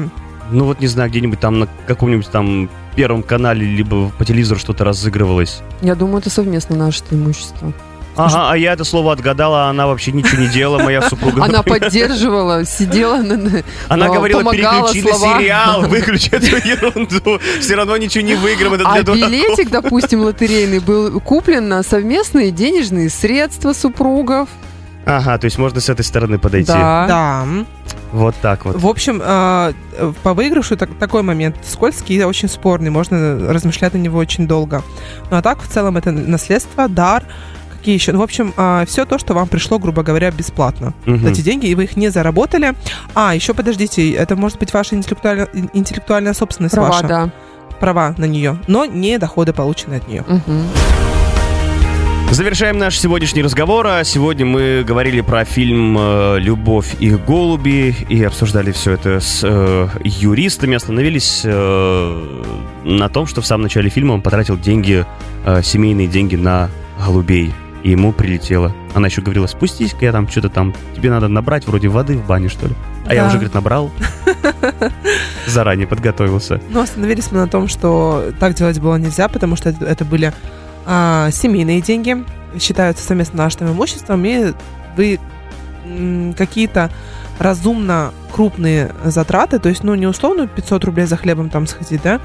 Ну 0.50 0.64
вот, 0.64 0.80
не 0.80 0.86
знаю, 0.86 1.10
где-нибудь 1.10 1.40
там 1.40 1.58
на 1.60 1.68
каком-нибудь 1.86 2.28
там 2.30 2.68
первом 2.94 3.22
канале, 3.22 3.64
либо 3.66 4.10
по 4.10 4.24
телевизору 4.24 4.58
что-то 4.60 4.84
разыгрывалось. 4.84 5.60
Я 5.82 5.94
думаю, 5.94 6.18
это 6.18 6.30
совместно 6.30 6.76
нажитое 6.76 7.18
имущество. 7.18 7.72
Ага, 8.18 8.50
а 8.52 8.56
я 8.56 8.72
это 8.72 8.82
слово 8.84 9.12
отгадала, 9.12 9.66
а 9.66 9.68
она 9.70 9.86
вообще 9.86 10.10
ничего 10.10 10.40
не 10.40 10.48
делала, 10.48 10.78
моя 10.82 11.02
супруга. 11.02 11.44
Она 11.44 11.58
например. 11.58 11.80
поддерживала, 11.80 12.64
сидела 12.64 13.18
на... 13.18 13.36
на- 13.36 13.62
Она 13.88 14.06
говорила, 14.08 14.42
переключи 14.50 15.02
на 15.02 15.12
сериал, 15.12 15.82
выключи 15.88 16.30
эту 16.30 16.46
ерунду. 16.66 17.38
Все 17.60 17.74
равно 17.74 17.94
ничего 17.98 18.24
не 18.24 18.34
выиграем, 18.34 18.72
это 18.72 18.84
А 18.88 19.02
дураков. 19.02 19.16
билетик, 19.16 19.68
допустим, 19.68 20.20
лотерейный 20.22 20.78
был 20.78 21.20
куплен 21.20 21.68
на 21.68 21.82
совместные 21.82 22.50
денежные 22.52 23.10
средства 23.10 23.74
супругов. 23.74 24.48
Ага, 25.06 25.38
то 25.38 25.44
есть 25.44 25.56
можно 25.56 25.80
с 25.80 25.88
этой 25.88 26.02
стороны 26.02 26.38
подойти. 26.38 26.72
Да. 26.72 27.06
да, 27.06 27.44
Вот 28.12 28.34
так 28.42 28.64
вот. 28.64 28.76
В 28.76 28.86
общем, 28.88 29.22
э, 29.24 29.72
по 30.24 30.34
выигрышу 30.34 30.76
так- 30.76 30.94
такой 30.98 31.22
момент 31.22 31.56
скользкий 31.64 32.16
и 32.16 32.22
очень 32.24 32.48
спорный, 32.48 32.90
можно 32.90 33.52
размышлять 33.52 33.94
на 33.94 33.98
него 33.98 34.18
очень 34.18 34.48
долго. 34.48 34.82
Ну 35.30 35.36
а 35.36 35.42
так, 35.42 35.62
в 35.62 35.68
целом, 35.68 35.96
это 35.96 36.10
наследство, 36.10 36.88
дар, 36.88 37.22
какие 37.70 37.94
еще? 37.94 38.10
Ну, 38.12 38.18
в 38.18 38.22
общем, 38.22 38.52
все 38.86 39.04
то, 39.04 39.16
что 39.18 39.32
вам 39.34 39.46
пришло, 39.46 39.78
грубо 39.78 40.02
говоря, 40.02 40.32
бесплатно. 40.32 40.92
Мгм. 41.04 41.24
Эти 41.28 41.40
деньги, 41.40 41.66
и 41.66 41.74
вы 41.76 41.84
их 41.84 41.96
не 41.96 42.08
заработали. 42.08 42.74
А, 43.14 43.32
еще 43.32 43.54
подождите, 43.54 44.10
это 44.12 44.34
может 44.34 44.58
быть 44.58 44.72
ваша 44.74 44.96
интеллектуальная, 44.96 45.48
интеллектуальная 45.72 46.34
собственность 46.34 46.74
Права, 46.74 46.88
ваша, 46.88 47.06
да. 47.06 47.30
права 47.78 48.12
на 48.18 48.24
нее, 48.24 48.58
но 48.66 48.84
не 48.86 49.18
доходы, 49.18 49.52
полученные 49.52 49.98
от 49.98 50.08
нее. 50.08 50.24
Мгм. 50.26 50.64
Завершаем 52.30 52.76
наш 52.78 52.98
сегодняшний 52.98 53.42
разговор. 53.42 53.86
А 53.86 54.04
Сегодня 54.04 54.44
мы 54.44 54.84
говорили 54.86 55.20
про 55.22 55.44
фильм 55.44 55.96
э, 55.98 56.38
«Любовь 56.38 56.94
и 57.00 57.10
голуби» 57.10 57.94
и 58.08 58.22
обсуждали 58.24 58.72
все 58.72 58.92
это 58.92 59.20
с 59.20 59.40
э, 59.42 59.88
юристами. 60.04 60.74
Остановились 60.76 61.42
э, 61.44 62.42
на 62.84 63.08
том, 63.08 63.26
что 63.26 63.40
в 63.40 63.46
самом 63.46 63.62
начале 63.64 63.88
фильма 63.88 64.12
он 64.12 64.22
потратил 64.22 64.58
деньги, 64.58 65.06
э, 65.46 65.62
семейные 65.62 66.08
деньги 66.08 66.36
на 66.36 66.68
голубей. 67.06 67.54
И 67.82 67.90
ему 67.92 68.12
прилетело. 68.12 68.74
Она 68.94 69.06
еще 69.06 69.22
говорила, 69.22 69.46
спустись-ка 69.46 70.04
я 70.04 70.12
там 70.12 70.28
что-то 70.28 70.50
там, 70.50 70.74
тебе 70.94 71.10
надо 71.10 71.28
набрать 71.28 71.66
вроде 71.66 71.88
воды 71.88 72.18
в 72.18 72.26
бане, 72.26 72.48
что 72.48 72.66
ли. 72.66 72.74
А 73.06 73.14
я 73.14 73.22
Да. 73.22 73.28
уже, 73.28 73.36
говорит, 73.36 73.54
набрал. 73.54 73.90
Заранее 75.46 75.86
подготовился. 75.86 76.60
Но 76.70 76.80
остановились 76.80 77.30
мы 77.30 77.38
на 77.38 77.48
том, 77.48 77.68
что 77.68 78.32
так 78.40 78.54
делать 78.54 78.78
было 78.80 78.96
нельзя, 78.96 79.28
потому 79.28 79.56
что 79.56 79.70
это 79.70 80.04
были 80.04 80.32
а, 80.86 81.30
семейные 81.30 81.80
деньги, 81.82 82.24
считаются 82.58 83.04
совместно 83.04 83.38
нажитым 83.44 83.72
имуществом, 83.72 84.24
и 84.24 84.52
вы 84.96 85.18
какие-то 86.36 86.90
разумно 87.38 88.12
крупные 88.32 88.92
затраты, 89.04 89.58
то 89.58 89.68
есть, 89.68 89.84
ну, 89.84 89.94
не 89.94 90.06
условно 90.06 90.46
500 90.46 90.84
рублей 90.84 91.06
за 91.06 91.16
хлебом 91.16 91.50
там 91.50 91.66
сходить, 91.66 92.02
да, 92.02 92.20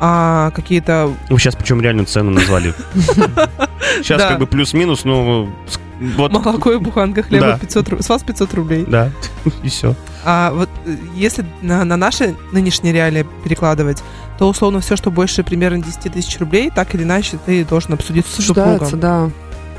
а 0.00 0.50
какие-то 0.52 1.12
Ну, 1.28 1.38
сейчас 1.38 1.56
причем 1.56 1.80
реальную 1.80 2.06
цену 2.06 2.30
назвали. 2.30 2.74
Сейчас 3.98 4.22
как 4.22 4.38
бы 4.38 4.46
плюс-минус, 4.46 5.04
ну, 5.04 5.50
с- 5.68 5.80
вот, 6.00 6.32
Молоко 6.32 6.72
и 6.72 6.78
буханка 6.78 7.22
хлеба 7.22 7.46
Да. 7.46 7.58
500 7.58 7.88
рублей. 7.90 8.02
С 8.02 8.08
вас 8.08 8.22
500 8.22 8.54
рублей. 8.54 8.84
да, 8.88 9.10
и 9.62 9.68
все. 9.68 9.94
А 10.24 10.50
вот 10.52 10.68
э, 10.86 10.96
если 11.14 11.44
на, 11.62 11.84
на 11.84 11.96
наши 11.96 12.34
нынешние 12.52 12.92
реалии 12.92 13.26
перекладывать, 13.44 14.02
то 14.38 14.48
условно 14.48 14.80
все, 14.80 14.96
что 14.96 15.10
больше 15.10 15.44
примерно 15.44 15.82
10 15.82 16.12
тысяч 16.12 16.38
рублей, 16.38 16.70
так 16.74 16.94
или 16.94 17.02
иначе 17.02 17.38
ты 17.44 17.64
должен 17.64 17.92
обсудить 17.94 18.26
с 18.26 18.42
супругом. 18.42 19.00
да. 19.00 19.30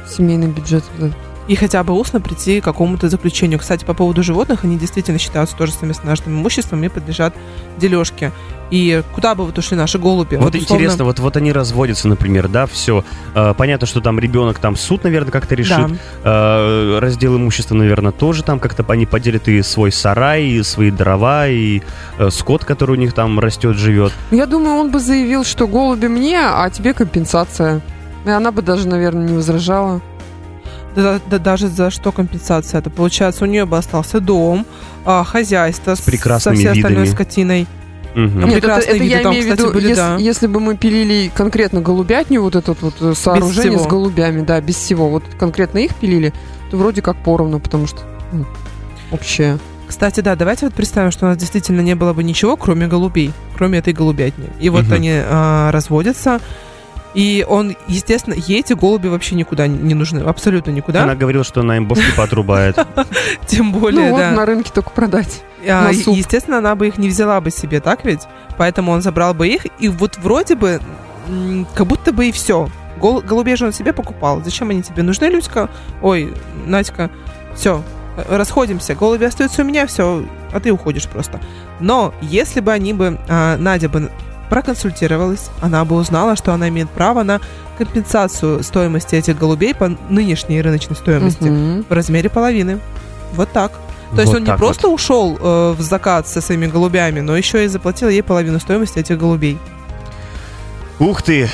Семейный 0.07 0.47
бюджет. 0.47 0.83
да. 0.99 1.09
И 1.51 1.55
хотя 1.55 1.83
бы 1.83 1.93
устно 1.93 2.21
прийти 2.21 2.61
к 2.61 2.63
какому-то 2.63 3.09
заключению. 3.09 3.59
Кстати, 3.59 3.83
по 3.83 3.93
поводу 3.93 4.23
животных, 4.23 4.63
они 4.63 4.77
действительно 4.77 5.19
считаются 5.19 5.53
тоже 5.57 5.73
совместным 5.73 6.39
имуществом 6.39 6.81
и 6.85 6.87
подлежат 6.87 7.33
дележке. 7.77 8.31
И 8.69 9.03
куда 9.13 9.35
бы 9.35 9.43
вот 9.43 9.57
ушли 9.57 9.75
наши 9.75 9.99
голуби? 9.99 10.37
Вот, 10.37 10.55
условно- 10.55 10.63
интересно, 10.63 11.03
вот, 11.03 11.19
вот 11.19 11.35
они 11.35 11.51
разводятся, 11.51 12.07
например, 12.07 12.47
да, 12.47 12.67
все. 12.67 13.03
понятно, 13.57 13.85
что 13.85 13.99
там 13.99 14.17
ребенок, 14.17 14.59
там 14.59 14.77
суд, 14.77 15.03
наверное, 15.03 15.31
как-то 15.33 15.55
решит. 15.55 15.75
Да. 15.77 15.89
Э, 16.23 16.99
раздел 16.99 17.35
имущества, 17.35 17.75
наверное, 17.75 18.13
тоже 18.13 18.43
там 18.43 18.57
как-то 18.57 18.85
они 18.87 19.05
поделят 19.05 19.49
и 19.49 19.61
свой 19.61 19.91
сарай, 19.91 20.45
и 20.45 20.63
свои 20.63 20.89
дрова, 20.89 21.49
и 21.49 21.81
э, 22.17 22.29
скот, 22.29 22.63
который 22.63 22.91
у 22.91 22.95
них 22.95 23.11
там 23.11 23.37
растет, 23.41 23.75
живет. 23.75 24.13
Я 24.31 24.45
думаю, 24.45 24.77
он 24.77 24.89
бы 24.89 25.01
заявил, 25.01 25.43
что 25.43 25.67
голуби 25.67 26.07
мне, 26.07 26.39
а 26.39 26.69
тебе 26.69 26.93
компенсация. 26.93 27.81
И 28.25 28.29
она 28.29 28.53
бы 28.53 28.61
даже, 28.61 28.87
наверное, 28.87 29.27
не 29.27 29.33
возражала. 29.33 29.99
Да, 30.95 31.19
да 31.29 31.39
даже 31.39 31.67
за 31.67 31.89
что 31.89 32.11
компенсация? 32.11 32.79
Это 32.79 32.89
получается, 32.89 33.45
у 33.45 33.47
нее 33.47 33.65
бы 33.65 33.77
остался 33.77 34.19
дом, 34.19 34.65
а, 35.05 35.23
хозяйство 35.23 35.95
с, 35.95 36.01
прекрасными 36.01 36.55
со 36.55 36.61
всей 36.61 36.71
остальной 36.71 37.03
видами. 37.03 37.15
скотиной. 37.15 37.67
Мгм. 38.13 38.41
Ну, 38.41 38.47
Нет, 38.47 38.57
это, 38.57 38.61
прекрасные 38.61 38.95
это 38.95 39.03
виды 39.03 39.15
я 39.15 39.23
там, 39.23 39.31
имею 39.31 39.43
в 39.43 39.49
кстати, 39.49 39.61
виду, 39.61 39.73
были, 39.73 39.87
если, 39.87 40.01
да. 40.01 40.15
если 40.17 40.47
бы 40.47 40.59
мы 40.59 40.75
пилили 40.75 41.31
конкретно 41.33 41.81
голубятню, 41.81 42.41
вот 42.41 42.55
этот 42.55 42.81
вот 42.81 42.95
э, 42.99 43.13
сооружение 43.15 43.79
с 43.79 43.87
голубями, 43.87 44.41
да, 44.41 44.59
без 44.59 44.75
всего, 44.75 45.09
вот 45.09 45.23
конкретно 45.39 45.77
их 45.79 45.95
пилили, 45.95 46.33
то 46.69 46.77
вроде 46.77 47.01
как 47.01 47.15
поровну, 47.23 47.59
потому 47.61 47.87
что 47.87 48.01
ну, 48.33 48.45
общее. 49.11 49.59
Кстати, 49.87 50.21
да, 50.21 50.35
давайте 50.35 50.65
вот 50.65 50.73
представим, 50.73 51.11
что 51.11 51.25
у 51.25 51.29
нас 51.29 51.37
действительно 51.37 51.81
не 51.81 51.95
было 51.95 52.13
бы 52.13 52.23
ничего, 52.23 52.55
кроме 52.57 52.87
голубей, 52.87 53.33
кроме 53.55 53.79
этой 53.79 53.93
голубятни. 53.93 54.49
И 54.59 54.69
вот 54.69 54.85
Мгм. 54.85 54.93
они 54.93 55.11
а, 55.13 55.71
разводятся, 55.71 56.39
и 57.13 57.45
он, 57.47 57.75
естественно, 57.87 58.33
ей 58.35 58.61
эти 58.61 58.73
голуби 58.73 59.07
вообще 59.07 59.35
никуда 59.35 59.67
не 59.67 59.93
нужны, 59.93 60.19
абсолютно 60.19 60.71
никуда. 60.71 61.03
Она 61.03 61.15
говорила, 61.15 61.43
что 61.43 61.61
она 61.61 61.77
им 61.77 61.87
бошки 61.87 62.15
поотрубает. 62.15 62.77
Тем 63.47 63.71
более, 63.71 64.05
ну 64.05 64.11
вот 64.11 64.19
да. 64.19 64.31
на 64.31 64.45
рынке 64.45 64.71
только 64.73 64.91
продать. 64.91 65.43
А, 65.67 65.91
естественно, 65.91 66.59
она 66.59 66.75
бы 66.75 66.87
их 66.87 66.97
не 66.97 67.09
взяла 67.09 67.41
бы 67.41 67.51
себе, 67.51 67.81
так 67.81 68.05
ведь? 68.05 68.21
Поэтому 68.57 68.91
он 68.91 69.01
забрал 69.01 69.33
бы 69.33 69.47
их, 69.47 69.67
и 69.79 69.89
вот 69.89 70.17
вроде 70.17 70.55
бы, 70.55 70.79
как 71.75 71.87
будто 71.87 72.13
бы 72.13 72.27
и 72.27 72.31
все. 72.31 72.69
голубей 72.99 73.55
же 73.55 73.65
он 73.65 73.73
себе 73.73 73.93
покупал. 73.93 74.41
Зачем 74.43 74.69
они 74.69 74.81
тебе 74.81 75.03
нужны, 75.03 75.25
Люська? 75.25 75.69
Ой, 76.01 76.33
Надька, 76.65 77.09
все, 77.55 77.83
расходимся. 78.29 78.95
Голуби 78.95 79.25
остаются 79.25 79.61
у 79.61 79.65
меня, 79.65 79.85
все, 79.85 80.25
а 80.53 80.59
ты 80.59 80.71
уходишь 80.71 81.07
просто. 81.07 81.39
Но 81.79 82.13
если 82.21 82.59
бы 82.59 82.71
они 82.71 82.93
бы, 82.93 83.19
а, 83.27 83.57
Надя 83.57 83.89
бы 83.89 84.09
проконсультировалась, 84.51 85.49
она 85.61 85.85
бы 85.85 85.95
узнала, 85.95 86.35
что 86.35 86.53
она 86.53 86.67
имеет 86.67 86.89
право 86.89 87.23
на 87.23 87.39
компенсацию 87.77 88.61
стоимости 88.63 89.15
этих 89.15 89.39
голубей 89.39 89.73
по 89.73 89.87
нынешней 90.09 90.61
рыночной 90.61 90.97
стоимости 90.97 91.45
Мгм. 91.45 91.85
в 91.89 91.93
размере 91.93 92.29
половины. 92.29 92.79
Вот 93.33 93.49
так. 93.53 93.71
То 94.13 94.19
есть 94.19 94.33
Вот 94.33 94.39
он 94.41 94.43
не 94.43 94.57
просто 94.57 94.87
вот. 94.89 94.95
ушел 94.95 95.37
э, 95.41 95.71
в 95.71 95.81
закат 95.81 96.27
со 96.27 96.41
своими 96.41 96.67
голубями, 96.67 97.21
но 97.21 97.37
еще 97.37 97.63
и 97.63 97.67
заплатил 97.67 98.09
ей 98.09 98.21
половину 98.21 98.59
стоимости 98.59 98.99
этих 98.99 99.17
голубей. 99.17 99.57
Ух 100.99 101.21
ты! 101.21 101.49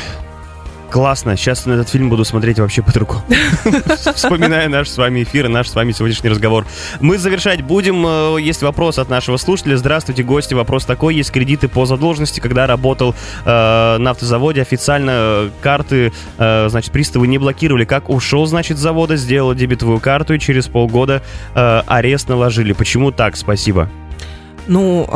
Классно. 0.89 1.35
Сейчас 1.35 1.65
на 1.65 1.73
этот 1.73 1.89
фильм 1.89 2.09
буду 2.09 2.23
смотреть 2.23 2.59
вообще 2.59 2.81
по-другому. 2.81 3.21
Вспоминая 4.15 4.69
наш 4.69 4.89
с 4.89 4.97
вами 4.97 5.23
эфир 5.23 5.45
и 5.45 5.49
наш 5.49 5.69
с 5.69 5.75
вами 5.75 5.91
сегодняшний 5.91 6.29
разговор. 6.29 6.65
Мы 7.01 7.17
завершать 7.17 7.61
будем. 7.61 8.05
Э, 8.05 8.37
Есть 8.39 8.61
вопрос 8.61 8.97
от 8.97 9.09
нашего 9.09 9.37
слушателя. 9.37 9.75
Здравствуйте, 9.77 10.23
гости. 10.23 10.53
Вопрос 10.53 10.85
такой. 10.85 11.15
Есть 11.15 11.31
кредиты 11.31 11.67
по 11.67 11.85
задолженности. 11.85 12.39
Когда 12.39 12.67
работал 12.67 13.15
э, 13.45 13.97
на 13.97 14.11
автозаводе, 14.11 14.61
официально 14.61 15.11
э, 15.13 15.49
карты, 15.61 16.13
э, 16.37 16.67
значит, 16.69 16.91
приставы 16.91 17.27
не 17.27 17.37
блокировали. 17.37 17.83
Как 17.83 18.09
ушел, 18.09 18.45
значит, 18.45 18.77
с 18.77 18.81
завода, 18.81 19.17
сделал 19.17 19.53
дебетовую 19.53 19.99
карту 19.99 20.35
и 20.35 20.39
через 20.39 20.67
полгода 20.67 21.21
э, 21.53 21.81
арест 21.85 22.29
наложили. 22.29 22.71
Почему 22.71 23.11
так? 23.11 23.35
Спасибо. 23.35 23.89
Ну, 24.67 25.07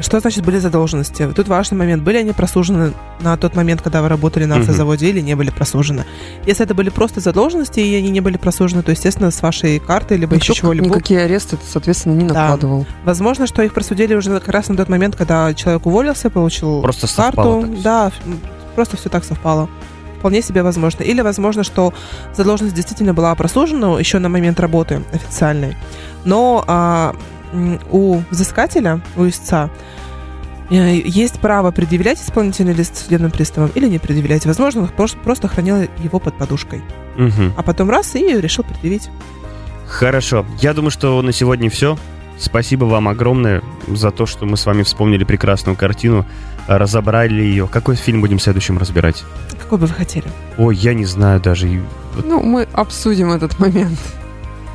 что 0.00 0.20
значит 0.20 0.44
были 0.44 0.58
задолженности? 0.58 1.28
Тут 1.34 1.48
важный 1.48 1.76
момент. 1.76 2.02
Были 2.02 2.18
они 2.18 2.32
просужены 2.32 2.92
на 3.20 3.36
тот 3.36 3.54
момент, 3.56 3.82
когда 3.82 4.02
вы 4.02 4.08
работали 4.08 4.44
на 4.44 4.56
автозаводе 4.56 5.08
или 5.08 5.20
не 5.20 5.34
были 5.34 5.50
просужены? 5.50 6.04
Если 6.46 6.64
это 6.64 6.74
были 6.74 6.90
просто 6.90 7.20
задолженности, 7.20 7.80
и 7.80 7.94
они 7.96 8.10
не 8.10 8.20
были 8.20 8.36
просужены, 8.36 8.82
то, 8.82 8.90
естественно, 8.90 9.30
с 9.30 9.42
вашей 9.42 9.78
карты, 9.78 10.16
либо 10.16 10.34
еще 10.36 10.52
Никто 10.52 10.60
чего-либо. 10.62 10.86
никакие 10.86 11.20
аресты, 11.22 11.56
ты, 11.56 11.62
соответственно, 11.68 12.14
не 12.14 12.26
Да. 12.28 12.34
накладывал. 12.34 12.86
Возможно, 13.04 13.46
что 13.46 13.62
их 13.62 13.74
просудили 13.74 14.14
уже 14.14 14.30
как 14.38 14.48
раз 14.48 14.68
на 14.68 14.76
тот 14.76 14.88
момент, 14.88 15.16
когда 15.16 15.52
человек 15.54 15.86
уволился, 15.86 16.30
получил 16.30 16.82
Просто 16.82 17.06
карту. 17.14 17.62
так. 17.62 17.82
Да, 17.82 18.12
просто 18.74 18.96
все 18.96 19.08
так 19.08 19.24
совпало. 19.24 19.68
Вполне 20.18 20.42
себе 20.42 20.62
возможно. 20.64 21.02
Или 21.04 21.20
возможно, 21.20 21.62
что 21.62 21.94
задолженность 22.34 22.74
действительно 22.74 23.14
была 23.14 23.32
просужена 23.36 23.98
еще 24.00 24.18
на 24.18 24.28
момент 24.28 24.58
работы 24.58 25.02
официальной. 25.12 25.76
Но 26.24 26.64
а, 26.66 27.14
у 27.90 28.22
взыскателя, 28.30 29.00
у 29.16 29.28
истца, 29.28 29.70
э, 30.70 31.00
есть 31.04 31.40
право 31.40 31.70
предъявлять 31.70 32.20
исполнительный 32.20 32.72
лист 32.72 32.96
судебным 32.96 33.30
приставам 33.30 33.70
или 33.74 33.88
не 33.88 33.98
предъявлять. 33.98 34.46
Возможно, 34.46 34.82
он 34.82 34.88
просто, 34.88 35.18
просто 35.18 35.48
хранил 35.48 35.88
его 36.02 36.18
под 36.18 36.36
подушкой. 36.36 36.82
Мгм. 37.16 37.52
А 37.56 37.62
потом 37.62 37.90
раз 37.90 38.14
и 38.14 38.40
решил 38.40 38.64
предъявить. 38.64 39.10
Хорошо. 39.86 40.44
Я 40.60 40.74
думаю, 40.74 40.90
что 40.90 41.20
на 41.22 41.32
сегодня 41.32 41.70
все. 41.70 41.98
Спасибо 42.38 42.84
вам 42.84 43.08
огромное 43.08 43.62
за 43.88 44.12
то, 44.12 44.24
что 44.26 44.46
мы 44.46 44.56
с 44.56 44.64
вами 44.64 44.82
вспомнили 44.82 45.24
прекрасную 45.24 45.76
картину, 45.76 46.24
разобрали 46.68 47.42
ее. 47.42 47.66
Какой 47.66 47.96
фильм 47.96 48.20
будем 48.20 48.38
следующим 48.38 48.78
разбирать? 48.78 49.24
Какой 49.58 49.78
бы 49.78 49.86
вы 49.86 49.94
хотели? 49.94 50.26
Ой, 50.56 50.76
я 50.76 50.94
не 50.94 51.04
знаю 51.04 51.40
даже. 51.40 51.82
Ну, 52.24 52.42
мы 52.42 52.68
обсудим 52.72 53.32
этот 53.32 53.58
момент. 53.58 53.98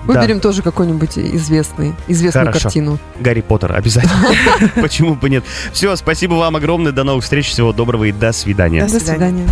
Да. 0.07 0.13
Выберем 0.13 0.39
тоже 0.39 0.61
какой-нибудь 0.61 1.17
известный, 1.17 1.93
известную 2.07 2.47
Хорошо. 2.47 2.63
картину. 2.63 2.99
Гарри 3.19 3.41
Поттер 3.41 3.73
обязательно. 3.73 4.27
Почему 4.81 5.15
бы 5.15 5.29
нет? 5.29 5.43
Все, 5.71 5.95
спасибо 5.95 6.33
вам 6.33 6.55
огромное. 6.55 6.91
До 6.91 7.03
новых 7.03 7.23
встреч. 7.23 7.49
Всего 7.49 7.71
доброго 7.73 8.05
и 8.05 8.11
до 8.11 8.31
свидания. 8.33 8.85
До 8.85 8.99
свидания. 8.99 9.47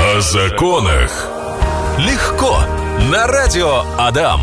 О 0.00 0.20
законах. 0.20 1.28
Легко. 1.98 2.58
На 3.10 3.26
радио 3.26 3.84
Адам. 3.98 4.40